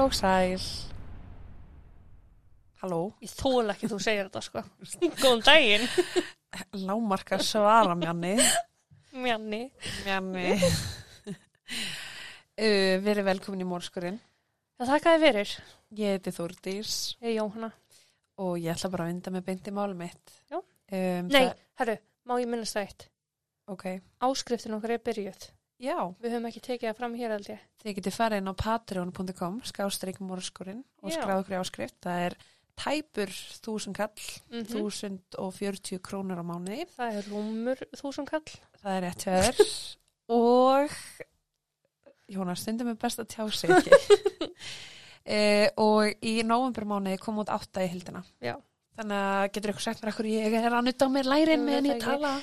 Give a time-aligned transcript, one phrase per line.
[0.00, 0.62] Heil og sæl.
[2.80, 3.00] Halló.
[3.20, 4.62] Ég þól ekki þú segir þetta sko.
[5.20, 5.82] Góðan daginn,
[6.86, 8.30] Lámarka svara mjanni.
[9.12, 9.58] Mjanni.
[10.06, 10.54] Mjanni.
[11.28, 14.16] uh, verið velkomin í mórskurinn.
[14.80, 15.52] Það þakkaði fyrir.
[16.00, 17.68] Ég heiti Þúrdís Ég er Jóhanna.
[18.40, 20.36] og ég ætla bara að vinda með beint í málum mitt.
[20.48, 23.10] Um, Nei, það- herru, má ég minnast það eitt.
[23.68, 23.84] Ok.
[24.24, 25.50] Áskriftin okkar er byrjuð.
[25.80, 25.96] Já.
[26.20, 27.66] Við höfum ekki tekið það fram hér ég.
[27.80, 31.96] Þið getið farið inn á patreon.com, skástrík mórskurinn og skráðu okkur áskrift.
[32.04, 32.36] Það er
[32.80, 33.32] tæpur
[33.64, 36.86] þúsund kall, Mm þúsund og fjörutíu krónur á mánuði.
[36.96, 38.60] Það er rúmur þúsund kall.
[38.80, 39.64] Það er rétt þér
[40.40, 40.96] og
[42.30, 43.96] Jónas, stundum er best að tjá sig ekki
[45.36, 45.40] e,
[45.80, 48.54] og í nóvembermáni kom út átta í hildina Já.
[48.98, 51.90] þannig að getur ykkur sagt mér ekkur ég er að nutta á mér lærin meðan
[51.90, 52.34] ég tala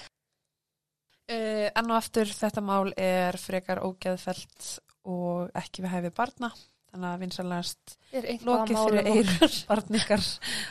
[1.28, 1.38] e,
[1.70, 6.50] enn og aftur þetta mál er frekar ógeðfelt og ekki við hæfi barna
[6.92, 10.24] þannig að vinsalast lokið að fyrir mála eirur barningar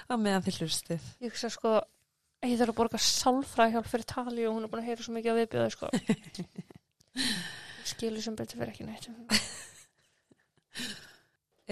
[0.09, 1.71] á meðan þið hlustið Ég hugsa sko,
[2.45, 5.33] ég þarf að borga sálfræðhjálp fyrir tali og hún er búin að heyra svo mikið
[5.33, 5.87] að viðbjöða sko.
[7.93, 9.07] Skilur sem betur fyrir ekki neitt.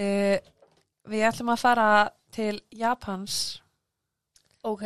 [0.01, 0.03] e,
[1.05, 1.89] Við ætlum að fara
[2.33, 3.33] til Japans
[4.65, 4.85] Ok.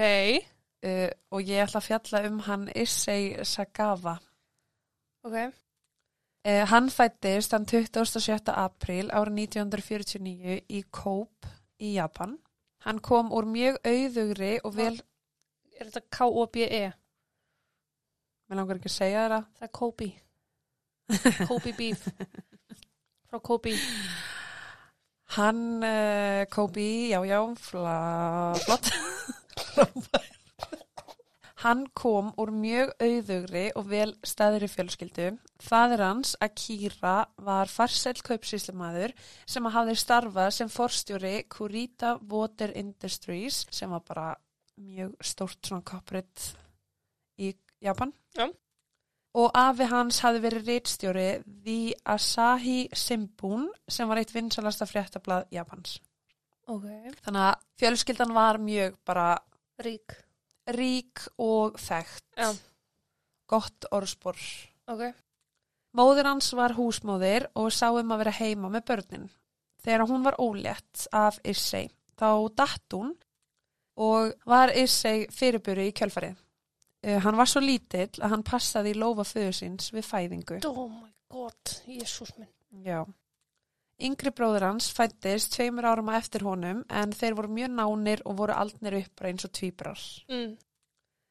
[0.86, 4.18] Uh, og ég ætla að fjalla um hann Issei Sagawa.
[5.28, 5.36] Ok.
[6.48, 8.54] Uh, hann fættist þann 27.
[8.54, 12.38] apríl árið 1949 í Kobe í Japan.
[12.86, 15.02] Hann kom úr mjög auðugri og vel,
[15.80, 16.86] Er þetta K-O-B-E?
[18.50, 20.08] mér langar ekki að segja þeirra, Það er Kobe.
[21.50, 22.02] Kobe beef.
[23.30, 23.74] Frá Kobe.
[25.38, 27.96] hann uh, Kobe, já já, fla,
[28.66, 28.90] flott.
[31.64, 35.32] hann kom úr mjög auðugri og vel staðri fjölskyldu.
[35.60, 39.14] Fadir hans, Akira, var farsæll kaupsýslumadur
[39.50, 44.30] sem hafði starfað sem forstjóri Kurita Water Industries sem var bara
[44.80, 46.54] mjög stórt svona corporate
[47.40, 47.52] í
[47.84, 48.14] Japan.
[48.38, 48.48] Já.
[49.40, 51.28] Og afi hans hafði verið reitstjóri
[51.66, 51.82] The
[52.16, 56.00] Asahi Shimbun sem var eitt vinsalasta fréttablað Japans.
[56.70, 56.88] Ok.
[57.26, 59.30] Þannig að fjölskyldan var mjög bara
[59.84, 60.18] Rík.
[60.76, 62.26] Rík og þekkt.
[62.38, 62.50] Já.
[63.50, 64.38] Gott orðspor.
[64.90, 65.08] Ok.
[65.98, 69.30] Móðir hans var húsmóðir og sá um að vera heima með börnin.
[69.82, 71.88] Þegar hún var ólétt af Issei,
[72.20, 73.16] þá datt hún
[74.00, 76.38] og var Issei fyrirburi í kjölfarið.
[77.00, 80.60] Uh, hann var svo lítill að hann passaði í lófa föðu síns við fæðingu.
[80.68, 82.52] Oh my god, Jésús minn.
[82.84, 83.06] Já.
[84.00, 88.38] Yngri bróður hans fættist tveimur árum á eftir honum en þeir voru mjög nánir og
[88.40, 90.02] voru aldnir upp eins og tvíbrar.
[90.32, 90.58] Mm.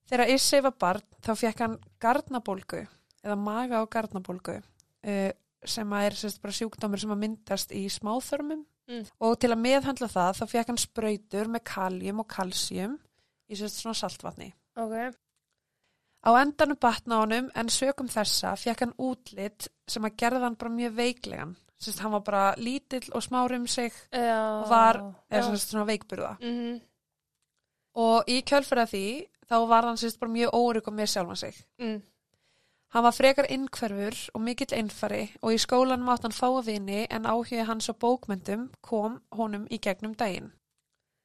[0.09, 2.83] Þegar Issei var barn þá fekk hann garnabólgu
[3.25, 5.31] eða maga á garnabólgu uh,
[5.65, 9.05] sem að er sérst sjúkdómur sem að myndast í smáþörmum Mm.
[9.21, 12.95] og til að meðhandla það þá fekk hann sprautur með kaljum og kalsjum
[13.49, 14.49] í sérst svona saltvatni.
[14.81, 14.95] Ok.
[16.25, 20.73] Á endanum batna honum en sökum þessa fekk hann útlit sem að gerða hann bara
[20.73, 21.53] mjög veiklegan.
[21.79, 24.63] Sérst hann var bara lítill og smár um sig Já.
[24.63, 25.15] og var Já.
[25.31, 26.37] er sérst svona veikburða.
[26.41, 26.81] Mhm.
[27.95, 31.55] Og í kjölfæra því þá var hann sérst bara mjög órygg og með sjálfan sig.
[31.79, 32.03] Mm.
[32.89, 37.27] Hann var frekar innkverfur og mikill einfari og í skólanum átt hann fáa vini en
[37.27, 40.53] áhuga hans á bókmyndum kom honum í gegnum daginn.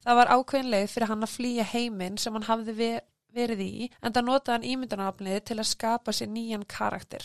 [0.04, 2.92] Það var ákveðin leið fyrir hann að flýja heiminn sem hann hafði ve
[3.34, 7.24] verið í en það notaði hann ímyndanafnið til að skapa sér nýjan karakter.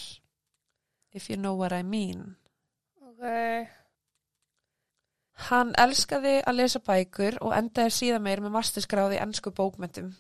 [1.13, 2.37] If you know what I mean.
[3.19, 3.69] Ok.
[5.49, 10.13] Hann elskaði að lesa bækur og endaði síðan meir með masterskráði ennsku bókmyndum.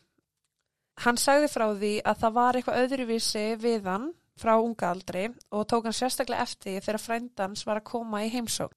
[1.04, 4.08] Hann sagði frá því að það var eitthvað öðruvísi við hann
[4.38, 8.74] frá unga aldri og tók hann sérstaklega eftir þegar frændans var að koma í heimsókn.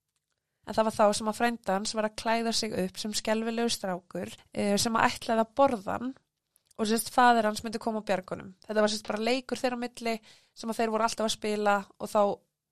[0.67, 4.29] En það var þá sem að frændans var að klæða sig upp sem skelvilegu strákur
[4.53, 6.13] eh, sem að ætlaði að borða hann
[6.77, 8.53] og sérst fadir hans myndi koma á bjargunum.
[8.67, 10.15] Þetta var sérst bara leikur þeirra milli
[10.53, 12.21] sem að þeir voru alltaf að spila og þá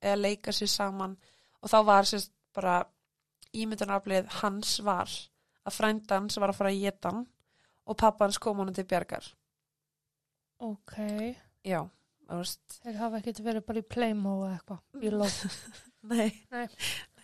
[0.00, 1.18] eða leika sér saman
[1.60, 2.80] og þá var sérst bara
[3.56, 5.10] ímyndunaraflið hans var
[5.66, 7.24] að frændans var að fara að geta hann
[7.90, 9.24] og pappans kom honum til bjargar.
[10.60, 10.96] Ok.
[11.66, 11.82] Já.
[12.30, 14.82] Þeir hafa ekkert verið bara í Playmo eða eitthvað.
[15.02, 15.38] Í lóf.
[16.10, 16.28] Nei.
[16.52, 16.66] Nei.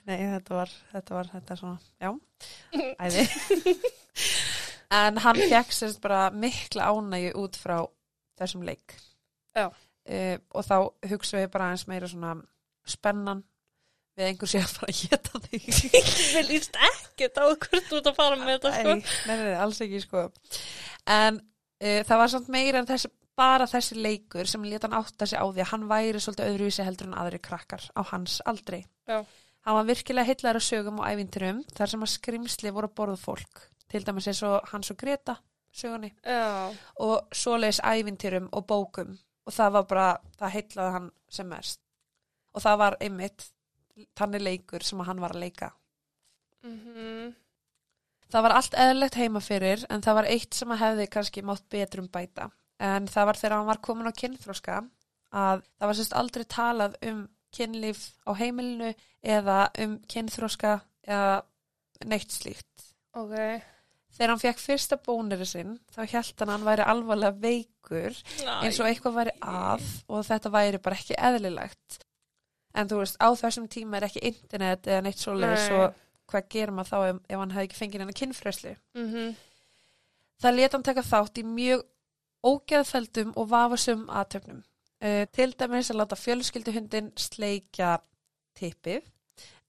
[0.06, 2.10] Nei, þetta var, þetta var, þetta svona, já,
[3.02, 3.72] æði.
[4.94, 7.80] en hann fekk sérst bara mikla ánægju út frá
[8.38, 8.94] þessum leik.
[9.56, 9.66] Já.
[10.06, 10.76] Uh, og þá
[11.10, 12.36] hugsa við bara aðeins meira svona
[12.86, 13.42] spennan
[14.16, 15.68] við einhver sé að fara að geta þig.
[16.36, 18.96] Við líst ekkert á hvert þú ert að fara með þetta sko.
[19.28, 20.26] Nei, nei, alls ekki sko.
[21.16, 25.28] En uh, það var samt meira en þessi, bara þessi leikur sem leta hann átta
[25.28, 28.84] sig á því að hann væri svolítið öðruvísi heldur en aðri krakkar á hans aldri.
[29.08, 29.20] Já.
[29.66, 33.18] Hann var virkilega heillar á sögum og ævinturum þar sem að skrimsli voru að borða
[33.20, 33.66] fólk.
[33.90, 35.36] Til dæmis eins og hans og Greta
[35.76, 36.72] sögunni Já.
[37.02, 39.16] og svoleiðis ævinturum og bókum
[39.46, 40.06] og það var bara,
[40.38, 41.80] það heillaði hann sem mest.
[42.56, 43.44] Og það var einmitt
[44.18, 45.72] þannig leikur sem að hann var að leika.
[46.66, 47.34] Mm
[48.26, 51.68] Það var allt eðlilegt heima fyrir en það var eitt sem að hefði kannski mátt
[51.70, 52.48] betrum bæta.
[52.82, 54.80] En það var þegar hann var komin á kynþróska
[55.30, 57.22] að það var sérst aldrei talað um
[57.56, 58.90] kynlíf á heimilinu
[59.22, 61.38] eða um kynþróska eða
[62.10, 62.90] neitt slíkt.
[63.16, 63.36] Ok.
[64.16, 68.20] Þegar hann fekk fyrsta bóneri sinn þá held hann að hann væri alvarlega veikur
[68.64, 72.00] eins og eitthvað væri að og þetta væri bara ekki eðlilegt.
[72.76, 75.76] En þú veist, á þessum tíma er ekki internet eða neitt svoleiðis Nei.
[75.80, 78.72] og hvað gerir maður þá ef, ef hann hefði ekki fengið hennar kynfræslu?
[78.98, 79.34] Mm -hmm.
[80.42, 81.84] Það leta hann taka þátt í mjög
[82.46, 84.62] ógeðfeldum og vafasum aðtöfnum.
[85.00, 87.98] Uh, til dæmis að láta fjölskylduhundin sleikja
[88.56, 89.04] tippið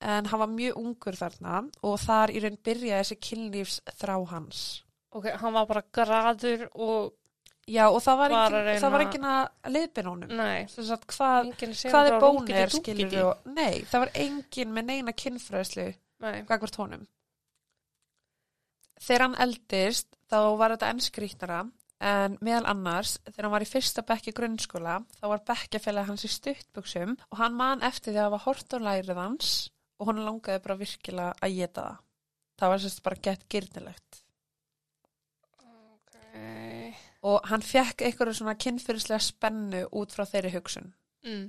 [0.01, 4.83] en hann var mjög ungur þarna og þar í raun byrjaði þessi kynlífs þrá hans.
[5.11, 7.13] Ok, hann var bara graður og
[7.67, 10.29] Já og það var Var að engin, reyna- það var engin að leiðbyrna honum.
[11.11, 12.69] hvað, enginn hvað er bónir
[13.27, 15.87] og, nei, það var engin með neina kynfræðslu
[16.47, 17.07] gagvart honum.
[19.03, 21.59] Þegar hann eldist þá var þetta enn skrýtnara
[22.07, 26.31] en meðal annars þegar hann var í fyrsta bekki grunnskóla þá var bekkjafélag hans í
[26.33, 29.51] stuttbuxum og hann man eftir því að það var hort á lærið hans
[29.99, 31.97] og hann langaði bara virkilega að geta það.
[32.57, 34.23] Það var sérst bara gett gyrnilegt.
[35.61, 36.76] ok.
[37.25, 40.91] Og hann fekk eitthvað svona kynfyrirslega spennu út frá þeirri hugsun.
[41.25, 41.47] Mm.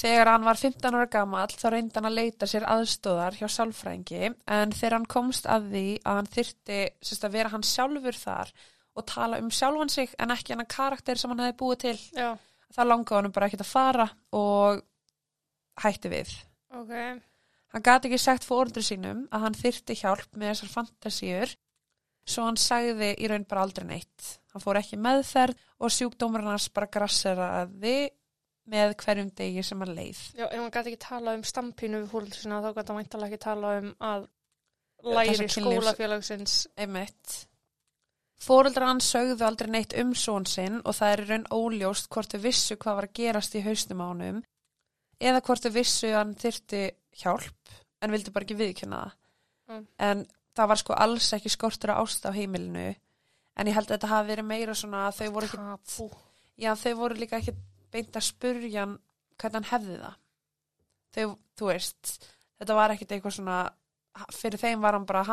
[0.00, 4.28] Þegar hann var 15 ára gamall þá reyndi hann að leita sér aðstóðar hjá sálfræðingi
[4.46, 6.78] en þegar hann komst að því að hann þyrti
[7.26, 8.52] að vera hann sjálfur þar
[8.94, 12.30] og tala um sjálfan sig en ekki hann karakter sem hann hefði búið til Já,
[12.70, 14.06] þá langaði hann bara ekkert að fara
[14.36, 14.84] og
[15.82, 16.36] hætti við.
[16.70, 16.94] ok.
[17.70, 21.52] Hann gati ekki sagt fórundur sínum að hann þyrti hjálp með þessar fantasíur
[22.30, 24.30] svo hann sagði í raun bara aldrei neitt.
[24.54, 27.98] Hann fór ekki meðferð og sjúkdómurinn hans bara grasseraði
[28.70, 30.20] með hverjum degi sem hann leið.
[30.38, 33.30] Já, ef hann gæti ekki tala um stampínu við fólk sinna þá gæti hann væntalega
[33.30, 34.26] ekki tala um að
[35.16, 37.36] læri skólafélagsins Einmitt.
[38.40, 42.40] Fóreldrar hans sögðu aldrei neitt um són sinn og það er raun óljóst hvort þau
[42.46, 44.40] vissu hvað var að gerast í haustum ánum
[45.20, 46.84] eða hvort þau vissu að hann þyrti
[47.20, 49.16] hjálp en vildi bara ekki viðkynna það.
[49.70, 49.82] Mm.
[50.08, 50.22] En
[50.56, 52.88] það var sko alls ekki skortur á ást á heimilinu
[53.60, 56.08] en ég held að þetta hafi verið meira svona að þau voru ekki,
[56.60, 57.54] já þau voru líka ekki
[57.92, 58.86] beint að spurja
[59.40, 60.16] hvernig hann hefði það.
[61.10, 61.26] Þau,
[61.58, 62.10] þú veist,
[62.60, 63.58] þetta var ekkit eitthvað svona,
[64.36, 65.26] fyrir þeim var hann bara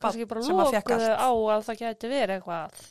[0.00, 1.08] kannski barn bara sem að fekk allt.
[1.18, 2.84] á að það gæti verið eitthvað.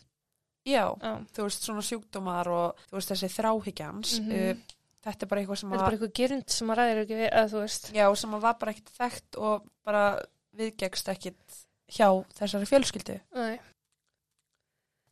[0.66, 4.16] Já, Já, þú veist, svona sjúkdómar og þú veist, þessi þráhyggjans.
[4.22, 4.32] Mhm.
[4.32, 4.74] uh,
[5.06, 7.20] þetta er bara eitthvað sem þetta er að, bara eitthvað gerind sem að ræðir ekki
[7.20, 7.88] við, eða þú veist.
[7.96, 10.04] já, sem að var bara ekkit þekkt og bara
[10.56, 11.62] viðgegst ekkit
[11.96, 12.10] hjá
[12.40, 13.18] þessari fjölskyldu.
[13.38, 13.56] Nei.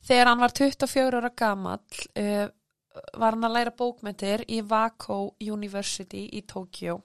[0.04, 2.47] Þegar hann var 24 ára gamall uh,
[3.18, 7.00] var hann að læra bókmentir í Wako University í Tókjó.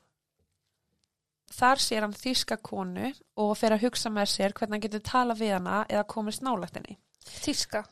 [1.48, 5.36] Þar sér hann þýska konu og fer að hugsa með sér hvernig hann getur tala
[5.38, 6.98] við hana eða komist nálægt henni.
[7.40, 7.86] Tíska.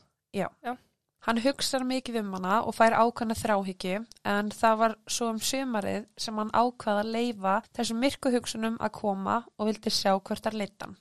[1.25, 3.97] Hann hugsar mikið um hana og fær ákvæmna þráhyggju
[4.31, 8.93] en það var svo um sömarið sem hann ákvaða að leifa þessum myrku hugsunum að
[8.99, 10.95] koma og vildi sjá hvert þar leitan.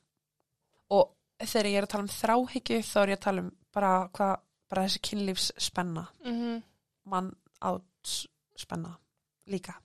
[0.90, 1.12] Og
[1.44, 4.34] þegar ég er að tala um þráhyggju þá er ég að tala um bara hvað,
[4.70, 6.62] bara þessi kynlífs spenna, Mm
[7.06, 7.30] mann
[7.62, 8.26] áts
[8.58, 8.96] spenna
[9.46, 9.76] líka.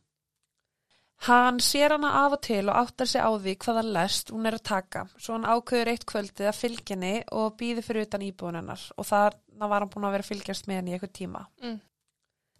[1.21, 4.55] Hann sér hana af og til og áttar sig á því hvaða lest hún er
[4.57, 5.03] að taka.
[5.21, 9.69] Svo hann ákveður eitt kvöldið að fylginni og býði fyrir utan íbúðun hennar og þarna
[9.69, 11.43] var hann búin að vera fylgjast með henni í eitthvað tíma.
[11.61, 11.77] Mm.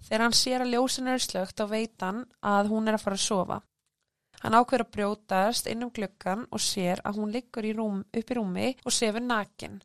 [0.06, 2.22] Þegar hann sér að ljósin er slögt þá veit hann
[2.54, 3.58] að hún er að fara að sofa.
[4.42, 8.38] Hann ákveður að brjótast inn um gluggan og sér að hún liggur rúm, upp í
[8.38, 9.82] rúmi og sefur nakin.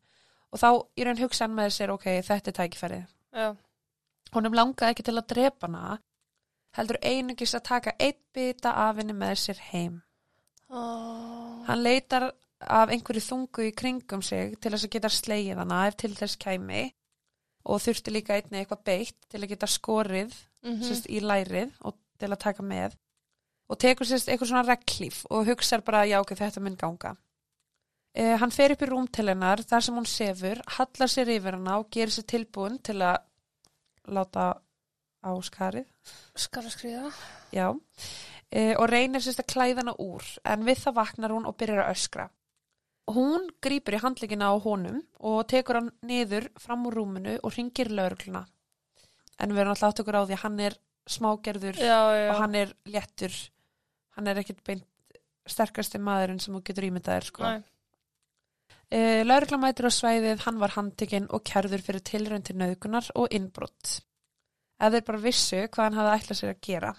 [0.52, 3.08] Og þá í raun hugsa hann með sér, ok, þetta er tækifærið.
[3.36, 3.48] Já.
[4.36, 5.98] Honum langaði ekki til að drepa hana,
[6.76, 10.02] heldur einungis að taka eitt bita af henni með sér heim.
[10.68, 11.62] Oh.
[11.66, 12.30] Hann leitar
[12.60, 16.38] af einhverju þungu í kringum sig til þess að geta slegið hana ef til þess
[16.40, 16.84] kæmi
[17.66, 20.34] og þurfti líka einni eitthvað beitt til að geta skorið
[20.66, 22.96] Mm sérst, í lærið og til að taka með
[23.70, 27.12] og tekur sérst eitthvað svona reglíf og hugsar bara já ok, þetta mun ganga.
[28.16, 31.58] Eh, hann fer upp í rúm til hennar þar sem hún sefur, hallar sér yfir
[31.58, 33.18] hana og gerir sér tilbúin til að
[34.16, 34.46] láta
[35.26, 35.86] á skarið.
[36.38, 37.10] Skal að skriða.
[37.54, 37.66] Já,
[38.50, 41.84] e, og reynir sérst að klæða hana úr, en við það vaknar hún og byrjar
[41.84, 42.28] að öskra.
[43.06, 47.92] Hún grýpur í handleggina á honum og tekur hann niður fram úr rúminu og ringir
[47.94, 48.42] laurugluna.
[49.38, 52.30] En við erum alltaf átt okkur á því að hann er smágerður Já, já.
[52.32, 53.34] og hann er léttur
[54.16, 54.86] hann er ekkit beint
[55.46, 57.46] sterkasti maðurinn sem þú getur ímyndaðir sko.
[57.46, 57.60] Nei.
[58.96, 64.00] uh, Lauruglamætur á svæðið hann var handtekinn og kærður fyrir tilrönd til nöðgunar og innbrott
[64.80, 66.94] ef þeir bara vissu hvað hann hafði ætlað sér að gera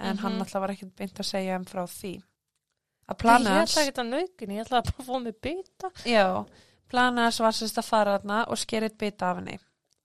[0.00, 0.40] en hann Mhm.
[0.42, 4.08] alltaf var ekkit beint að segja um frá því að Ég plana ætla ekki að
[4.10, 5.90] naukin, ég ætla að bara fá mig bita.
[6.04, 6.46] já,
[6.88, 9.58] plana þess var sérst að fara þarna og skera eitt bita af henni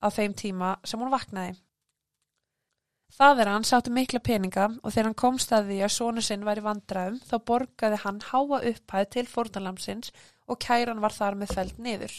[0.04, 1.56] á þeim tíma sem hún vaknaði
[3.16, 6.44] Það er hann sáttu mikla peninga og þegar hann komst að því að sonu sinn
[6.44, 10.12] væri vandræðum þá borgaði hann háa upphæð til fórnalamsins
[10.50, 12.12] og kæran var þar með feld niður.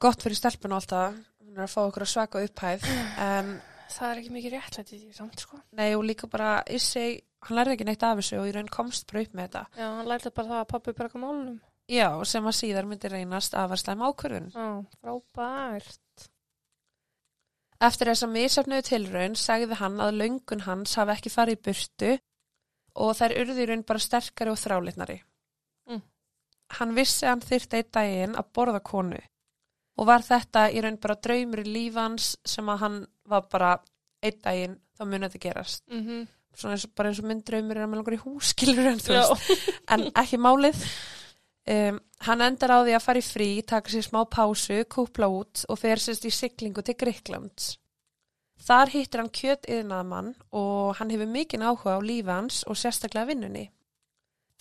[0.00, 1.18] Gott fyrir stelpun og alltaf,
[1.58, 2.88] er að fá okkur að svaka upphæð
[3.22, 3.52] en
[3.92, 5.58] Það er ekki mikið réttlætt í því samt, sko.
[5.76, 9.06] nei og líka bara Issei, hann lærði ekki neitt af þessu og í raun komst
[9.10, 9.62] bara upp með þetta.
[9.76, 11.58] Já, hann lærði bara það að pappi berga málunum.
[11.92, 14.48] Já, sem að síðar myndi reynast afvarslæm ákvörðun.
[14.54, 14.68] Já,
[15.02, 16.28] frábært.
[17.82, 22.12] Eftir þess að misafnuðu tilraun sagði hann að löngun hans hafi ekki farið í burtu
[23.02, 25.18] og þær urðu í raun bara sterkari og þrálitnari.
[25.90, 26.02] Mm.
[26.78, 29.20] Hann vissi að hann þyrfti einn daginn að borða konu
[29.98, 33.72] og var þetta í raun bara draumur í lífans sem að hann var bara
[34.22, 35.84] einn daginn þá munið þetta gerast.
[35.90, 36.28] Mm -hmm.
[36.54, 39.18] Svona eins, bara eins og minn draumur er að með langar í húskilur en þú
[39.18, 40.86] veist en ekki málið.
[41.62, 45.62] Um, hann endar á því að fara í frí, taka sér smá pásu, kúpla út
[45.68, 47.76] og fer sérst í siglingu til Greiklands.
[48.62, 53.30] Þar hittir hann kjöt yðnaðamann og hann hefur mikinn áhuga á lífi hans og sérstaklega
[53.30, 53.70] vinnunni.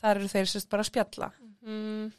[0.01, 1.31] Þar eru þeir sérst bara að spjalla.
[1.61, 2.11] Mm,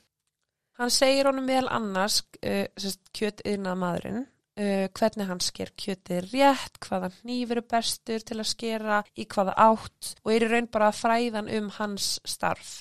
[0.81, 6.79] Hann segir honum meðal annars uh, sérst, kjöt yðnaðamadurinn, uh, hvernig hann sker kjötið rétt,
[6.87, 10.89] hvaða hnífur er bestur til að skera, í hvaða átt og er í raun bara
[10.89, 12.73] að fræðan um hans starf.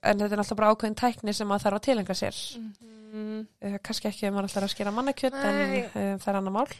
[0.00, 2.42] En þetta er alltaf bara ákveðin tækni sem maður þarf að tilenga sér.
[2.60, 5.80] mm, Uh, kannski ekki ef maður ætlar að skera mannakjöt en Nei.
[5.82, 6.74] uh, það er annar mál.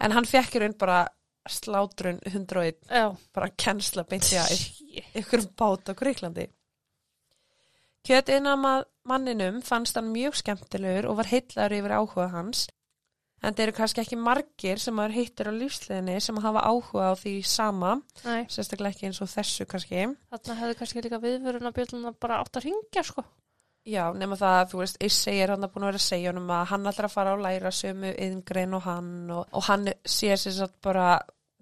[0.00, 1.02] En hann fekk í raun bara
[1.52, 3.10] slátrun 101, já.
[3.34, 4.54] bara kennsla beint í að
[5.20, 6.46] ykkur bát á Gríklandi.
[8.08, 8.54] Kjötiðna
[9.08, 12.68] manninum fannst hann mjög skemmtilegur og var heitlaður yfir áhuga hans.
[13.42, 17.14] En þeir eru kannski ekki margir sem maður hittir á lífsliðinni sem hafa áhuga á
[17.18, 20.04] því sama, Nei, sérstaklega ekki eins og þessu kannski.
[20.30, 23.24] þarna hefði kannski líka viðvöruna bjölduna bara átt að ringja, sko.
[23.82, 26.30] Já, nema það að þú veist, Issi er hann að búin að vera að segja
[26.30, 30.36] honum að hann að fara að læra sömu yðngrein og hann og, og hann sé
[30.38, 31.06] sér satt bara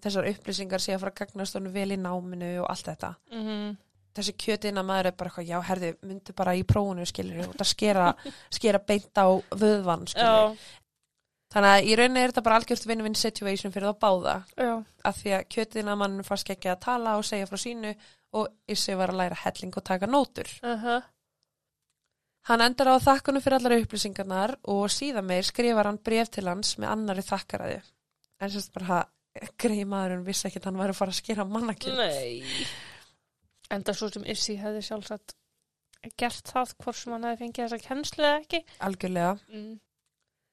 [0.05, 3.15] þessar upplýsingar sé að fara að gagnast honum vel í náminu og allt þetta.
[3.33, 3.77] Mm -hmm.
[4.17, 7.69] Þessi kjötina maður er bara eitthvað, já, herði, myndu bara í prófunu, skilur og það
[7.71, 8.07] skera,
[8.59, 10.57] skera beint á vöðvann, skilur.
[10.57, 10.81] Já,
[11.51, 14.75] Þannig að í rauninni er þetta bara algjört win-win situation fyrir þá báða, já.
[15.03, 17.91] af því að kjötina mann fannst ekki að tala og segja frá sínu
[18.39, 20.51] og Issi var að læra helling og taka nótur.
[20.63, 21.01] Uh -huh.
[22.49, 26.79] Hann endar á þakkunum fyrir allar upplýsingarnar og síðan meir skrifar hann bref til hans
[26.79, 27.83] með annari þakkaræði.
[28.41, 29.05] En sérst bara
[29.59, 31.97] greið maðurinn vissi ekki að hann var að fara að skera mannakjöld.
[31.97, 32.43] Nei.
[33.71, 35.37] Enda svo sem Issi hefði sjálfsagt
[36.19, 38.61] gert það hvort sem hann hefði fengið þessa kennslu eða ekki.
[38.87, 39.33] Algjörlega.
[39.53, 39.79] Mm.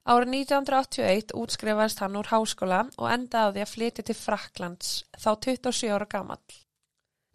[0.07, 5.29] Árið 1981 útskrifaðist hann úr háskóla og endaði á því að flytja til Fraklands, þá
[5.43, 6.59] 27 ára gamall.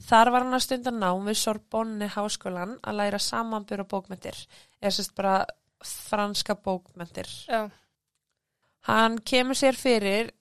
[0.03, 4.39] Þar var hann að stunda nám við Sorbonne háskólan að læra samanbur og bókmyndir,
[4.81, 5.37] eða sérst bara
[5.85, 7.29] franska bókmyndir.
[7.47, 7.69] Já.
[8.89, 10.33] Hann kemur sér fyrir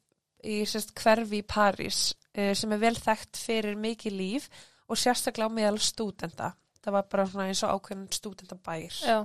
[0.41, 5.51] í sérst hverfi í París eh, sem er vel þekkt fyrir mikið líf og sérstaklega
[5.51, 6.51] á meðal stúdenda.
[6.81, 8.97] Það var bara svona eins og ákveðin stúdendabær.
[9.05, 9.19] Já.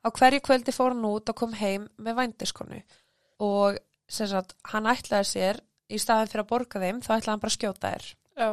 [0.00, 2.80] Á hverju kvöldi fór hann út og kom heim með vændiskonu
[3.40, 3.78] og
[4.10, 7.52] sem sagt, hann ætlaði sér í staðin fyrir að borga þeim þá ætlaði hann bara
[7.52, 8.08] að skjóta þér
[8.40, 8.48] Já.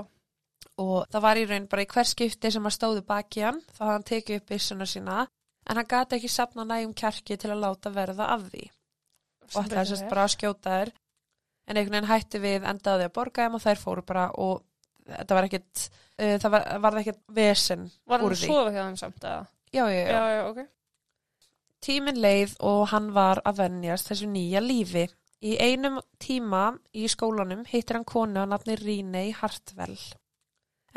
[0.84, 3.82] og það var í raun bara í hver skipti sem hann stóði baki hann þá
[3.82, 5.18] hafði hann tekið upp byssuna sína
[5.68, 8.63] en hann gati ekki sapna nægum kjarki til að láta verða af því
[9.54, 10.94] og ætlaði sérst bara að skjóta þér
[11.68, 14.63] en einhvern veginn hætti við endaði að borga þeim og þær fóru bara og
[15.09, 18.49] þetta var ekkit uh, það var, var ekkit vesen Var hann úr að því.
[18.51, 19.45] sofa hjá þeim samt eða?
[19.73, 20.19] já, já, já.
[20.37, 20.59] Já, ok.
[21.87, 25.05] Tíminn leið og hann var að venjast þessu nýja lífi.
[25.45, 26.63] Í einum tíma
[26.97, 29.99] í skólanum hittir hann konu að nafni Rínei Hartwell.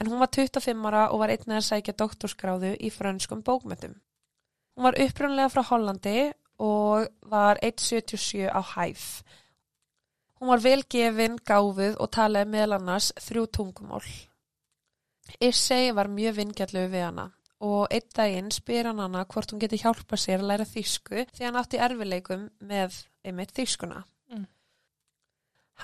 [0.01, 3.99] En hún var 25 ára og var einnig að sækja doktorskráðu í frönskum bókmyndum.
[4.77, 6.31] Hún var upprunlega frá Hollandi
[6.65, 9.05] og var 1,77 á hæf.
[10.41, 14.07] Hún var velgefin, gáfuð og talaði meðal annars þrjú tungumál.
[15.41, 17.27] Issei var mjög vingjallu við hana
[17.61, 21.45] og einn daginn spyr hann hana hvort hún geti hjálpa sér að læra þýsku því
[21.45, 24.01] hann átti erfileikum með einmitt þýskuna.
[24.33, 24.47] Mm.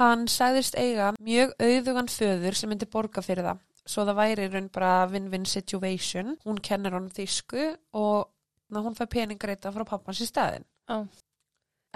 [0.01, 3.61] Hann sagðist eiga mjög auðugan föður sem myndi borga fyrir það.
[3.87, 6.39] Svo það væri raun bara win-win situation.
[6.49, 8.33] Hún kennir hann þýsku og
[8.73, 10.65] ná, hún fær peningreita frá pappans í staðin.
[10.89, 11.05] Já.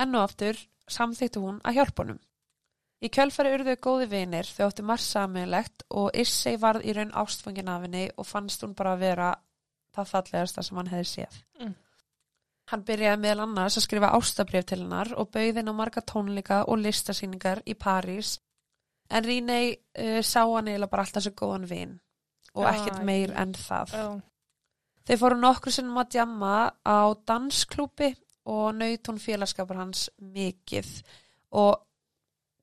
[0.01, 2.21] Enn og aftur samþýttu hún að hjálpa honum.
[3.01, 7.15] Í kjölfari urðu þau góði vinir, þau áttu margt sammeilegt og Issei varð í raun
[7.17, 9.31] ástfangin af henni og fannst hún bara að vera
[9.97, 11.39] það fallegasta sem hann hefði séð.
[11.63, 11.73] Mm.
[12.71, 16.61] Hann byrjaði meðal annars að skrifa ástabrif til hennar og bauði henn á marga tónleika
[16.69, 18.37] og listasýningar í París
[19.11, 21.97] en Rínei uh, sá hann eiginlega bara alltaf svo góðan vin
[22.55, 23.97] og ekkert meir ég- en það.
[23.97, 24.07] Já.
[25.09, 26.55] Þeir fóru nokkru sinnum að djamma
[26.85, 28.13] á dansklúpi
[28.51, 30.93] og naut hún félagskapur hans mikið
[31.59, 31.81] og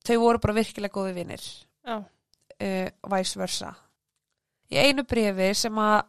[0.08, 1.44] þau voru bara virkilega góði vinnir
[1.88, 3.74] uh, vice versa.
[4.72, 6.00] Í einu brefi sem að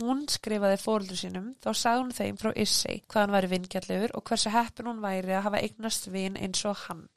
[0.00, 4.24] hún skrifaði fóröldur sínum þá sagði hún þeim frá Issei hvað hann væri vingjallegur og
[4.28, 7.08] hversu heppin hún væri að hafa eignast vin eins og hann.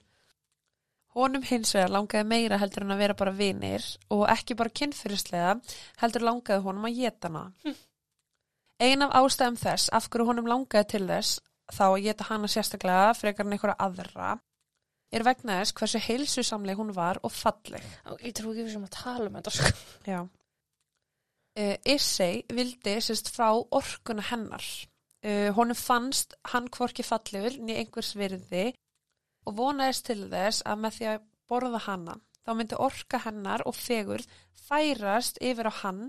[1.13, 5.57] Honum hins vegar langaði meira heldur en að vera bara vinir og ekki bara kynfyrirslega
[6.01, 7.75] heldur langaði honum að geta hana.
[8.81, 13.13] Ein af ástæðum þess af hverju honum langaði til þess þá að geta hana sérstaklega
[13.17, 14.33] frekar en einhverja aðra
[15.13, 17.83] er vegna þess hversu heilsusamleg hún var og falleg.
[18.23, 19.71] Ég trú ekki sem að tala um þetta sko.
[20.09, 20.21] Já.
[21.53, 24.65] Uh, Issei vildi sérst frá orkuna hennar.
[25.23, 28.65] Uh, honum fannst hann hvorki fallegur niður einhvers virði
[29.47, 33.77] og vonaðist til þess að með því að borða hana þá myndi orka hennar og
[33.77, 34.23] fegur
[34.65, 36.01] færast yfir á hann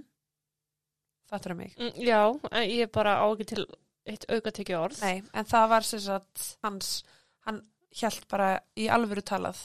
[1.31, 1.77] fattur það mig?
[1.79, 2.21] Mm, Já,
[2.65, 3.67] ég bara á ekki til
[4.05, 5.01] eitt aukatekki orð.
[5.05, 6.91] Nei, en það var sem sagt hans,
[7.47, 7.63] hann
[7.95, 9.61] hjælt bara í alvöru talað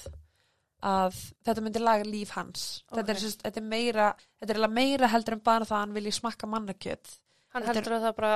[0.86, 2.84] að þetta myndi laga líf hans.
[2.94, 4.06] Þetta, er, sagt- þetta er meira
[4.40, 7.16] þetta er meira heldur en bara það að hann vilji smakka mannakjöt.
[7.54, 8.34] Hann þetta er- heldur að það bara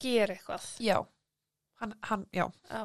[0.00, 0.66] gera eitthvað.
[0.80, 0.98] já,
[1.80, 2.84] hann, hann, já, Já.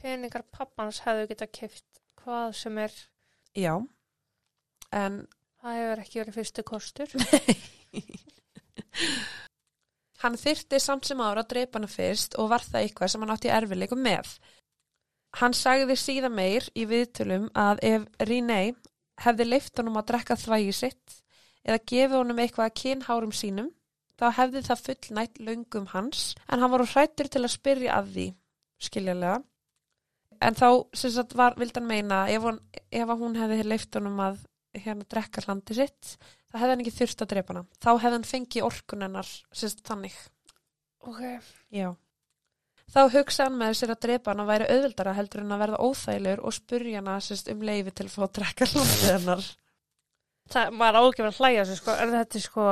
[0.00, 1.84] Peningar pappans hefðu geta keift
[2.22, 2.92] hvað sem er,
[3.56, 3.74] já.
[4.92, 5.26] En
[5.60, 7.08] það hefur ekki verið fyrstu kostur.
[10.22, 13.34] hann þyrti samt sem ára að dreipa hana fyrst og var það eitthvað sem hann
[13.34, 14.32] átti erfileikum með
[15.38, 18.72] hann sagði síðan meir í viðtölum að ef Rínei
[19.24, 21.20] hefði leift honum að drekka þvægi sitt
[21.62, 23.70] eða gefið honum eitthvað að kynhárum sínum
[24.20, 28.26] þá hefði það fullnætt löngum hans en hann var hrættur til að spyrja að því
[28.80, 29.38] skiljalega
[30.40, 34.20] en þá sem sagt var, vildi hann meina ef hún, ef hún hefði leift honum
[34.24, 34.42] að
[34.76, 36.16] hérna drekka hlandi sitt
[36.50, 39.68] þá hefði hann ekki þurft að drepa hana þá hefði hann fengið orkun hennar sem
[39.68, 40.16] sagt þannig
[41.00, 41.20] Ok.
[41.72, 41.94] Já.
[42.90, 45.82] Þá hugsa hann með sér að drepa hann og væri auðvildara heldur en að verða
[45.86, 49.44] óþægilegur og spurja hana sérst, um leifi til að fá að drekka hlundið hennar.
[50.50, 52.64] Það, maður á ekki verið að hlæja sig sko, en þetta er sko,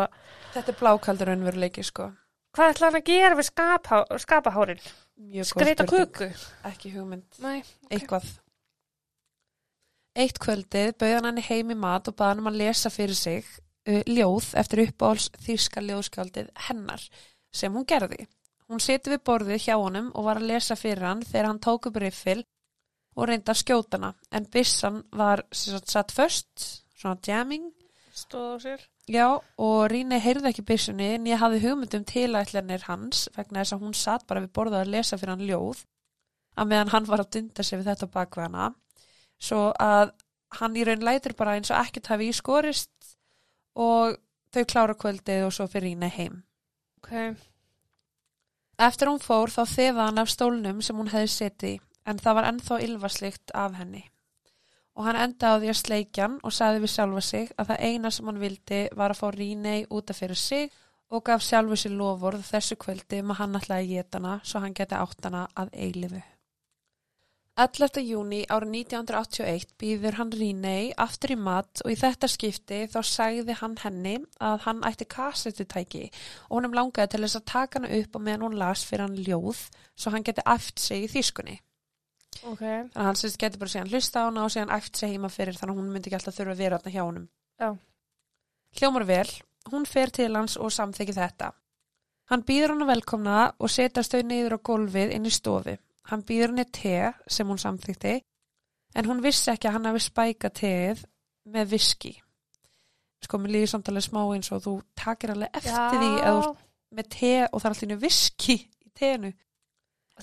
[0.56, 2.08] Þetta er blákaldur önveruleiki, sko.
[2.56, 4.82] hvað ætla hann að gera við skapa, skapahárin?
[5.46, 6.28] Skreita kuku?
[6.66, 7.26] Ekki hugmynd.
[7.42, 7.62] Nei.
[7.90, 8.26] Eitthvað.
[10.18, 13.46] Eitt kvöldið bauð hann heim í mat og baði hann um að lesa fyrir sig
[13.46, 17.04] uh, ljóð eftir uppáhalds þýska ljóðskjaldið hennar
[17.54, 18.26] sem hún gerði.
[18.68, 21.88] Hún seti við borðið hjá honum og var að lesa fyrir hann þegar hann tók
[21.88, 22.42] upp riffil
[23.16, 27.72] og reyndi að skjóta hana en byssan var satt föst, svona jamming
[28.18, 28.80] Stóð á sér?
[29.08, 33.84] Já, og Ríni heyrði ekki byssunni en ég hafði hugmyndum tilætlanir hans vegna þess að
[33.86, 35.84] hún satt bara við borðað að lesa fyrir hann ljóð
[36.58, 38.70] að meðan hann var að dunda sig við þetta bak við hana
[39.48, 40.12] svo að
[40.58, 43.14] hann í raun lætur bara eins og ekkert hafi í skorist
[43.78, 44.18] og
[44.52, 46.42] þau klára kvöldið og svo fyrir Ríni heim.
[46.98, 47.14] Ok.
[48.78, 52.46] Eftir hún fór þá þefa hann af stólnum sem hún hefði setið en það var
[52.52, 54.04] ennþá ylvaslikt af henni.
[54.94, 57.82] Og hann enda á því að sleikja hann og sagði við sjálfa sig að það
[57.90, 60.70] eina sem hann vildi var að fá Rínei út af fyrir sig
[61.10, 64.62] og gaf sjálfu sér lofvorð þessu kvöldi um að hann ætlaði að geta hana svo
[64.62, 66.22] hann geti átt hana að eilifu.
[67.58, 68.04] 11.
[68.06, 73.56] júni árið 1981 býður hann Rínei aftur í mat og í þetta skipti þá sagði
[73.58, 76.04] hann henni að hann ætti kassettutæki
[76.46, 79.18] og honum langaði til þess að taka hana upp og meðan hún las fyrir hann
[79.18, 79.64] ljóð
[79.98, 81.56] svo hann geti aft sig í þýskunni.
[82.44, 82.62] Ok.
[82.62, 85.32] Þannig að hann sérst geti bara síðan hlusta á hana og síðan aft sig heima
[85.34, 87.26] fyrir þannig að hún myndi ekki alltaf þurfa að vera þarna hjá honum.
[87.58, 87.68] Já.
[88.78, 89.34] Hljómar vel,
[89.74, 91.50] hún fer til hans og samþykir þetta.
[92.30, 95.74] Hann býður hana velkomna og setast þau niður á gólfið inn í stofu.
[96.08, 96.94] Hann býður henni te
[97.28, 98.14] sem hún samþykti
[98.96, 101.04] en hún vissi ekki að hann hafi spæka teið
[101.52, 102.14] með viski.
[103.24, 106.40] Sko, mér líður samt alveg smá eins og þú takir alveg eftir því að þú
[106.46, 106.64] ert
[106.98, 109.32] með te og það er alltaf viski í teinu.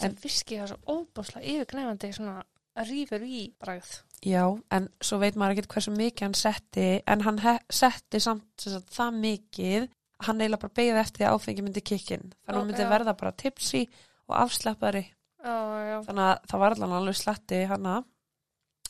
[0.04, 2.44] En- viski það svo óbáslega yfirgnefandi svona
[2.76, 3.92] að rífur í bragð.
[4.26, 4.44] Já,
[4.74, 9.86] en svo veit maður ekki hversu mikið hann setti, en hann setti samt það mikið,
[10.26, 12.26] hann eiginlega bara beigði eftir því að áfengi myndi kikkin.
[12.34, 12.92] Þannig að hann myndi já.
[12.92, 13.84] verða bara tipsi
[14.28, 15.04] og afslappari.
[15.46, 15.98] Já.
[16.08, 17.98] Þannig að það var allan alveg slatti hana,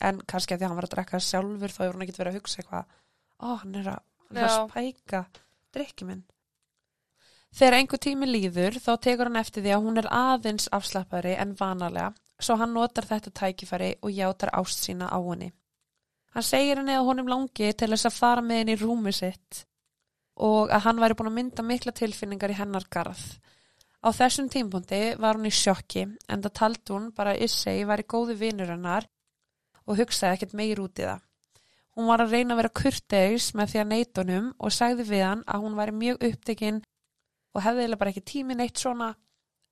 [0.08, 2.32] en kannski að því að hann var að drekka sjálfur, þá hefur hann ekkert verið
[2.32, 2.94] að hugsa eitthvað,
[3.40, 5.22] ó, hann er að, hann er að spæka
[5.76, 6.24] drikki minn.
[7.56, 11.54] Þegar einhver tími líður, þá tekur hann eftir því að hún er aðeins afslappari en
[11.56, 15.52] vanalega, svo hann notar þetta tækifæri og játar ást sína á henni.
[16.36, 19.62] Hann segir henni að honum langi til þess að fara með henni í rúmi sitt
[20.36, 23.22] og að hann væri búin að mynda mikla tilfinningar í hennar garð.
[24.04, 28.04] Á þessum tímpundi var hún í sjokki en það taldi hún bara að Issei væri
[28.06, 29.06] góði vinur hennar
[29.86, 31.22] og hugsaði ekkert meir út í það.
[31.96, 35.22] Hún var að reyna að vera kurteis með því að neyta honum og sagði við
[35.24, 36.82] hann að hún væri mjög upptekinn
[37.56, 39.14] og hefði eiginlega bara ekki tími neitt svona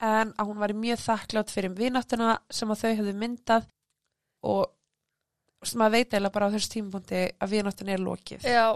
[0.01, 3.69] en að hún væri mjög þakklátt fyrir vináttuna sem að þau hefðu myndað
[4.45, 4.73] og
[5.69, 8.49] sem maður veit eiginlega bara á þessu tímapunkti að vináttuna er lokið.
[8.49, 8.67] Já,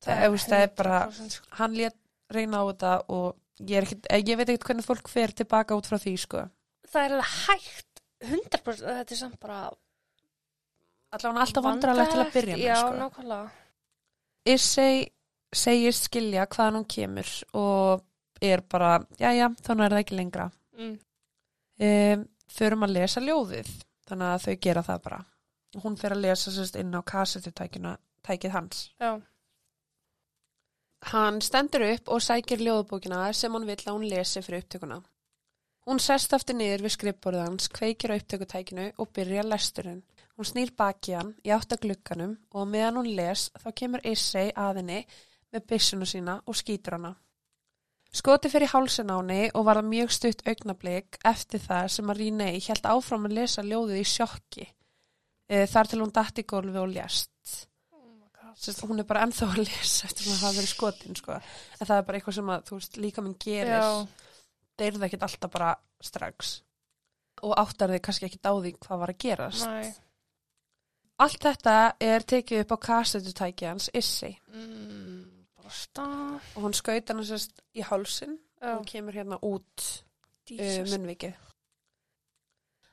[0.00, 1.46] Það það er bara- 100% sko.
[1.58, 1.96] Hann lét
[2.32, 5.86] reyna á þetta og ég, ekkit, eh, ég veit ekkert hvernig fólk fer tilbaka út
[5.86, 6.44] frá því sko.
[6.90, 9.60] Það er alveg hægt 100% að þetta er samt bara
[11.10, 12.90] Allavega alltaf vandrarlegt til að byrja með Já, sko.
[13.00, 13.50] nákvæmlega
[14.50, 15.08] Issei
[15.52, 18.04] segist skilja hvaðan hún kemur og
[18.40, 20.50] er bara, já já, þannig er það ekki lengra.
[20.78, 20.98] mm.
[21.80, 23.68] Um, förum að lesa ljóðið,
[24.08, 25.18] þannig að þau gera það bara.
[25.80, 27.94] Hún fer að lesa sérst inn á kassetutækina,
[28.26, 28.80] tækið hans.
[29.00, 29.14] Já,
[31.08, 35.00] Hann stendur upp og sækir ljóðbókina sem hann vill að hún lesi fyrir upptökuna.
[35.88, 40.02] Hún sest aftur niður við skrifborðið hans, kveikir á upptökutækinu og byrja lesturinn.
[40.36, 44.52] Hún snýr baki hann í átt að glugganum og meðan hún les þá kemur Issei
[44.52, 45.00] að henni
[45.50, 47.14] með byssunu sína og skýtur hana.
[48.12, 52.22] Skoti fyrir hálsin á henni og var það mjög stutt augnablik eftir það sem að
[52.22, 54.66] Rínei held áfram að lesa ljóðið í sjokki.
[55.48, 57.29] E, þar til hún datt í gólfi og lést.
[58.56, 61.38] Sest, hún er bara ennþá að lesa eftir að hafa verið skotin sko.
[61.78, 63.76] en það er bara eitthvað sem að þú veist líka minn gerir.
[63.76, 64.28] Já,
[64.80, 66.54] deyrið ekkit alltaf bara strax.
[67.46, 69.66] Og áttar þig kannski ekkit á því hvað var að gerast.
[69.66, 69.92] Næ
[71.20, 75.20] allt þetta er tekið upp á kassetutæki hans Issi mm,
[75.60, 80.90] og hún skaut hann sérst í hálsin Já, og kemur hérna út uh, Jesus.
[80.92, 81.36] munnvikið.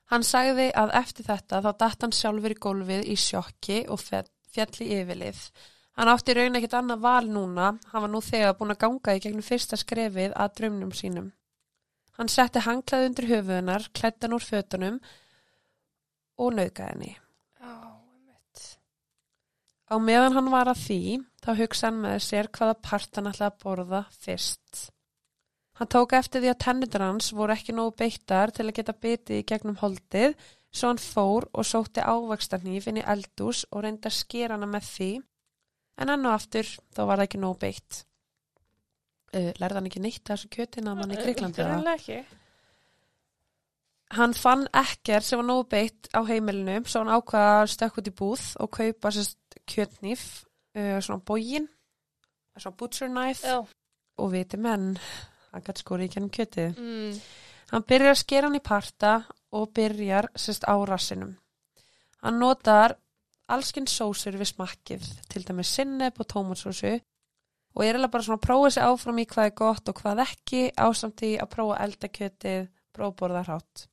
[0.07, 4.29] Hann sagði að eftir þetta þá datt hann sjálfur í gólfið í sjokki og fjall,
[4.57, 5.41] fjall í yfirlið.
[5.97, 7.71] Hann átti raun ekkit annað val núna.
[7.91, 11.31] Hann var nú þegar búin að ganga í gegnum fyrsta skrefið að draumnum sínum.
[12.17, 14.99] Hann setti hanglaði undir höfuðunar klættan úr fötunum
[16.37, 17.11] og naukaði henni.
[17.61, 18.63] Einmitt.
[19.89, 21.01] Á meðan hann var að því,
[21.45, 24.83] þá hugsa hann með sér hvaða part hann ætlaði að borða fyrst.
[25.77, 29.41] Hann tók eftir því að tennundur hans voru ekki nógu beittar til að geta bitið
[29.41, 30.33] í gegnum holdið,
[30.73, 34.89] svo hann fór og sótti ávakstarnýf inn í eldús og reyndi að skera hana með
[34.89, 35.11] því,
[35.97, 38.01] en enn og aftur þá var það ekki nógu beitt.
[39.35, 41.71] Uh, lærði hann ekki neitt þessu kjötina að mann í Greiklandi það?
[41.73, 42.43] Greinlega ekki
[44.15, 48.07] Hann fann ekkert sem var nógu beitt á heimilinu svo hann ákvaða að stökk út
[48.07, 50.23] í búð og kaupa sérst kjötnýf
[50.79, 51.67] uh, svona bógin
[52.55, 53.59] svona butcher knife Já
[54.17, 54.95] og viti menn
[55.51, 57.17] hann gæti skori í gennum kjötið mm.
[57.71, 59.13] hann byrjar að skera hann í parta
[59.51, 61.35] og byrjar sérst á rassinum.
[62.23, 62.97] Hann notar
[63.47, 68.47] allskinn sósur við smakkið til dæmis sinneb og tómatsósu og er eiginlega bara svona að
[68.47, 71.83] prófa sig áfram í hvað er gott og hvað ekki ásamt í að prófa að
[71.85, 72.63] elda kjötið
[72.95, 73.87] prófa að borða hrátt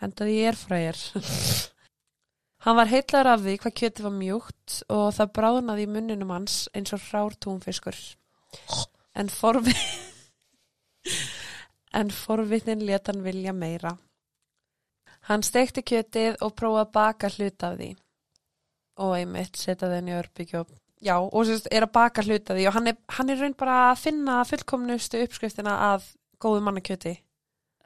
[0.00, 1.02] hendaði ég er frægir
[2.66, 6.56] hann var heillar af því hvað kjötið var mjúkt og það bráðnaði í munninum hans
[6.74, 7.98] eins og rár túnfiskur.
[9.16, 9.74] En forvi
[12.00, 13.94] en forvitnin let hann vilja meira
[15.28, 17.92] hann steikti kjötið og prófaði að baka hlut af því.
[19.04, 20.64] Og einmitt setja þenni örbyggjó
[21.04, 23.56] já og sérst er að baka hlut af því og hann er, hann er raun
[23.58, 26.06] bara að finna fullkomnustu uppskriftina að
[26.42, 27.16] góðu mannakjöti.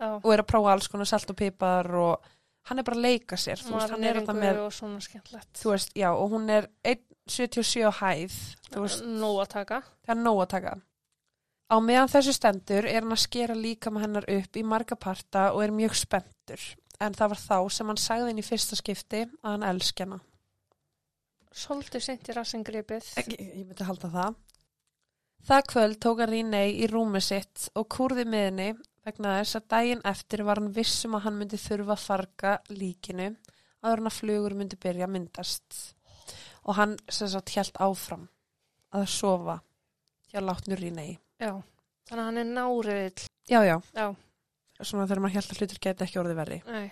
[0.00, 0.10] Já.
[0.22, 2.28] Og er að prófa alls konar salt og pipar og
[2.70, 5.60] hann er bara að leika sér þú veist, hann er þetta með, og svona skemmtlegt
[5.60, 8.38] þú veist, já og hún er 1,77 á hæð
[8.70, 9.80] Nó að taka.
[10.06, 10.76] Það er nóg að taka.
[11.70, 15.50] Á meðan þessu stendur er hann að skera líka með hennar upp í marga parta
[15.54, 16.62] og er mjög spenntur
[17.00, 20.20] en það var þá sem hann sagði inn í fyrsta skipti að hann elski hana.
[21.50, 24.36] Svolítið seint í rassingripið ég, myndi halda það.
[25.48, 28.68] Það kvöld tók hann Rínei í rúmi sitt og kúrði með henni
[29.06, 33.30] vegna þess að daginn eftir var hann vissum að hann myndi þurfa að farga líkinu
[33.80, 35.80] áður hann að flugur myndi byrja að myndast.
[36.68, 38.28] Og hann sem sagt hjælt áfram
[38.94, 39.60] að sofa
[40.30, 41.54] hjá látnur Rínei Já
[42.10, 44.06] Þannig að hann er náriðill já já, Já,
[44.82, 46.58] svona þegar maður hjælt að hlutur geti ekki orðið verri.
[46.66, 46.90] Nei.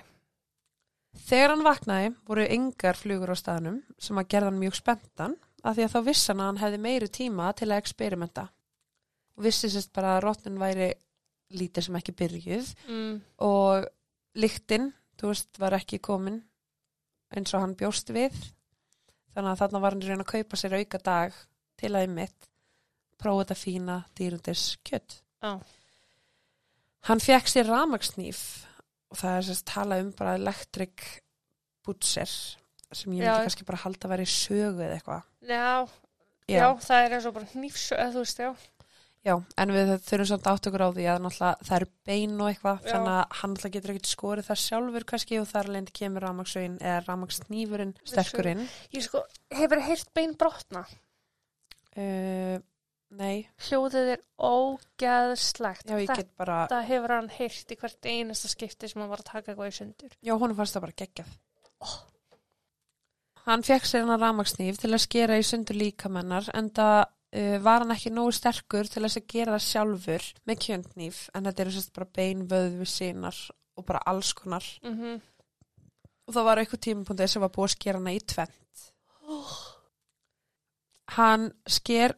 [1.28, 5.76] Þegar hann vaknaði voru yngar flugur á staðnum sem að gerða hann mjög spenntan af
[5.76, 8.44] því að þá vissi hann að hann hefði meiri tíma til að experimenta.
[9.38, 10.92] Og vissi sérst bara að rótnin væri
[11.58, 13.14] lítið sem ekki byrjuð mm.
[13.46, 13.88] og
[14.38, 16.42] lyktin, þú veist, var ekki komin
[17.34, 18.36] eins og hann bjóst við.
[19.32, 21.40] Þannig að þarna var hann raun að kaupa sér auka dag
[21.78, 22.48] til að einmitt
[23.18, 25.58] prófa þetta fína dýrundis kjött Já.
[27.08, 28.40] Hann fekk sér ramagsnýf
[29.08, 31.04] og það er sérst tala um bara electric
[31.86, 35.24] butcher sem ég myndi kannski bara halda að vera í sögu eða eitthvað.
[35.48, 35.70] Já,
[36.48, 38.50] já, það er eins og bara eða þú veist, já.
[39.26, 42.78] Já, en við þurfum samt átt okkur á því að það eru bein og eitthvað,
[42.84, 42.90] Já.
[42.92, 46.78] þannig að hann náttúrulega getur ekkert skorið það sjálfur kannski og þar lendi kemur ramagsauðin
[46.78, 48.62] eða ramagsnýfurinn sterkurinn.
[48.94, 49.24] Ég sko,
[49.58, 50.84] hefur heyrt bein brotna.
[51.98, 52.62] Uh,
[53.10, 55.88] nei, Hljóðið er ógeðslegt.
[55.88, 59.22] já ég get bara, Þetta hefur hann heyrt í hvert einasta skipti sem hann var
[59.24, 60.16] að taka eitthvað í sundur.
[60.20, 61.36] já honum fannst það bara geggjað.
[63.48, 67.84] Hann fekk sér hann ramagsnýf til að skera í sundur líkamennar en það uh, var
[67.84, 71.74] hann ekki nógu sterkur til þess að gera það sjálfur með kjöndnýf en þetta eru
[71.78, 73.40] sérst bara bein, vöðvi, sínar
[73.78, 74.66] og bara alls konar.
[74.84, 75.20] Mm
[76.28, 78.80] og það var eitthvað tímapunktið sem var búið að skera hana í tvent.
[81.16, 82.14] Hann sker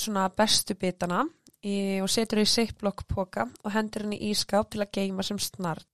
[0.00, 1.24] svona bestu bitana
[1.62, 5.86] í, og setur í sipplokkpoka og hendur henni í ískáp til að geima sem snart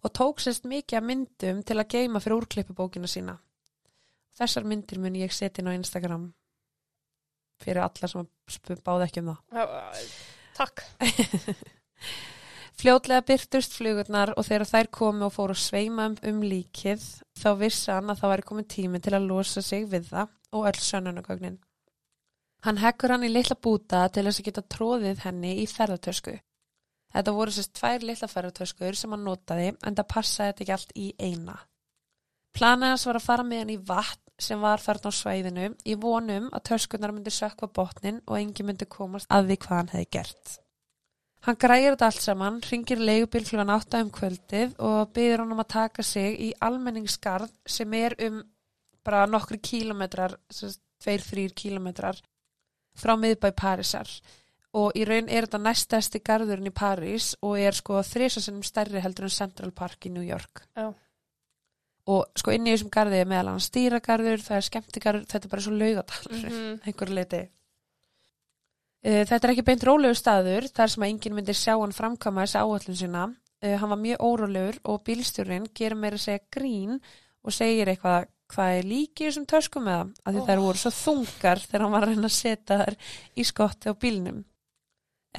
[0.00, 3.36] og tók sérst mikið af myndum til að geima fyrir úrklippubókina sína.
[4.38, 6.30] Þessar myndir mun ég setja inn á Instagram
[7.60, 8.28] fyrir alla sem
[8.80, 9.40] báðu ekki um það.
[9.52, 9.64] Já,
[10.56, 10.84] takk.
[12.80, 17.02] Fljótlega byrtust flugurnar og þegar þær komu og fóru að sveima um, um líkið
[17.36, 20.70] þá vissi hann að það væri komin tími til að losa sig við það og
[20.70, 21.58] öll sönnunagögnin.
[22.66, 26.34] Hann hekkur hann í litla búta til þess að geta tróðið henni í ferðartösku.
[27.10, 30.92] Þetta voru sérst tvær litla ferðartöskur sem hann notaði en það passaði þetta ekki allt
[30.94, 31.56] í eina.
[32.56, 35.94] Planið hans var að fara með hann í vatn sem var þarna á svæðinu í
[36.00, 40.10] vonum að töskurnar myndi sökva botnin og engi myndi komast að því hvað hann hefði
[40.16, 40.54] gert.
[41.46, 45.62] Hann græir þetta allt saman, ringir leigubil klugan átta um kvöldið og byður hann um
[45.62, 48.42] að taka sig í almenningskarð sem er um
[49.06, 52.20] bara nokkri kílometrar, tveir, þrýr kílometrar
[53.00, 54.10] frá miðbæ Parísar
[54.78, 59.26] og í raun er þetta næstæsti garðurinn í París og er sko þrísasinnum stærri heldur
[59.26, 60.62] en Central Park í New York.
[60.78, 60.92] Já.
[62.10, 65.52] Og sko inn í þessum garði er meðal hann stýragarður, það er skemmtigarður, þetta er
[65.56, 66.78] bara svo laugadalur, mm Mhm.
[66.86, 67.42] einhverju leiti.
[69.00, 72.42] Uh, Þetta er ekki beint rólegu staður þar sem að enginn myndir sjá hann framkama
[72.44, 73.22] þessi áallun sína.
[73.64, 76.98] Uh, hann var mjög órólegur og bílstjórinn gerir meira segja grín
[77.44, 80.46] og segir eitthvað hvað er líki í þessum töskum með það af því Oh.
[80.50, 82.96] þær voru svo þungar þegar hann var að reyna að setja þær
[83.36, 84.44] í skotti á bílnum.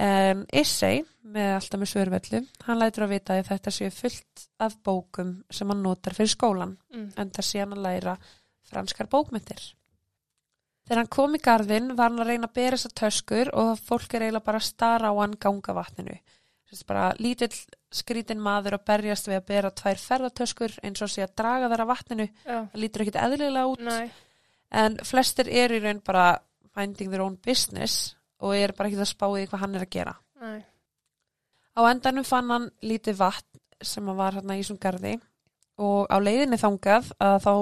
[0.02, 4.76] En Issei, með alltaf með svörvellu, hann lætur að vita að þetta séu fullt af
[4.82, 7.12] bókum sem hann notar fyrir skólan Mm.
[7.16, 8.14] en það sé hann að læra
[8.70, 9.74] franskar bókmyndir.
[10.86, 14.14] Þegar hann kom í garðin var hann að reyna að bera þessar töskur og fólk
[14.14, 16.16] er eiginlega bara að stara á hann ganga vatninu.
[16.88, 17.52] Bara lítill
[17.92, 21.84] skrítin maður að berjast við að bera tvær ferðartöskur eins og sé að draga þar
[21.84, 22.26] að vatninu.
[22.46, 23.96] Það lítur ekkit eðlilega út næ,
[24.82, 26.26] en flestir eru í raun bara
[26.72, 29.92] finding their own business og er bara ekkit að spá í hvað hann er að
[29.92, 30.14] gera.
[30.40, 30.62] næ.
[31.72, 35.14] Á endanum fann hann lítið vatn sem var hérna í þessum garði
[35.82, 37.52] og á leiðinni þangað að þá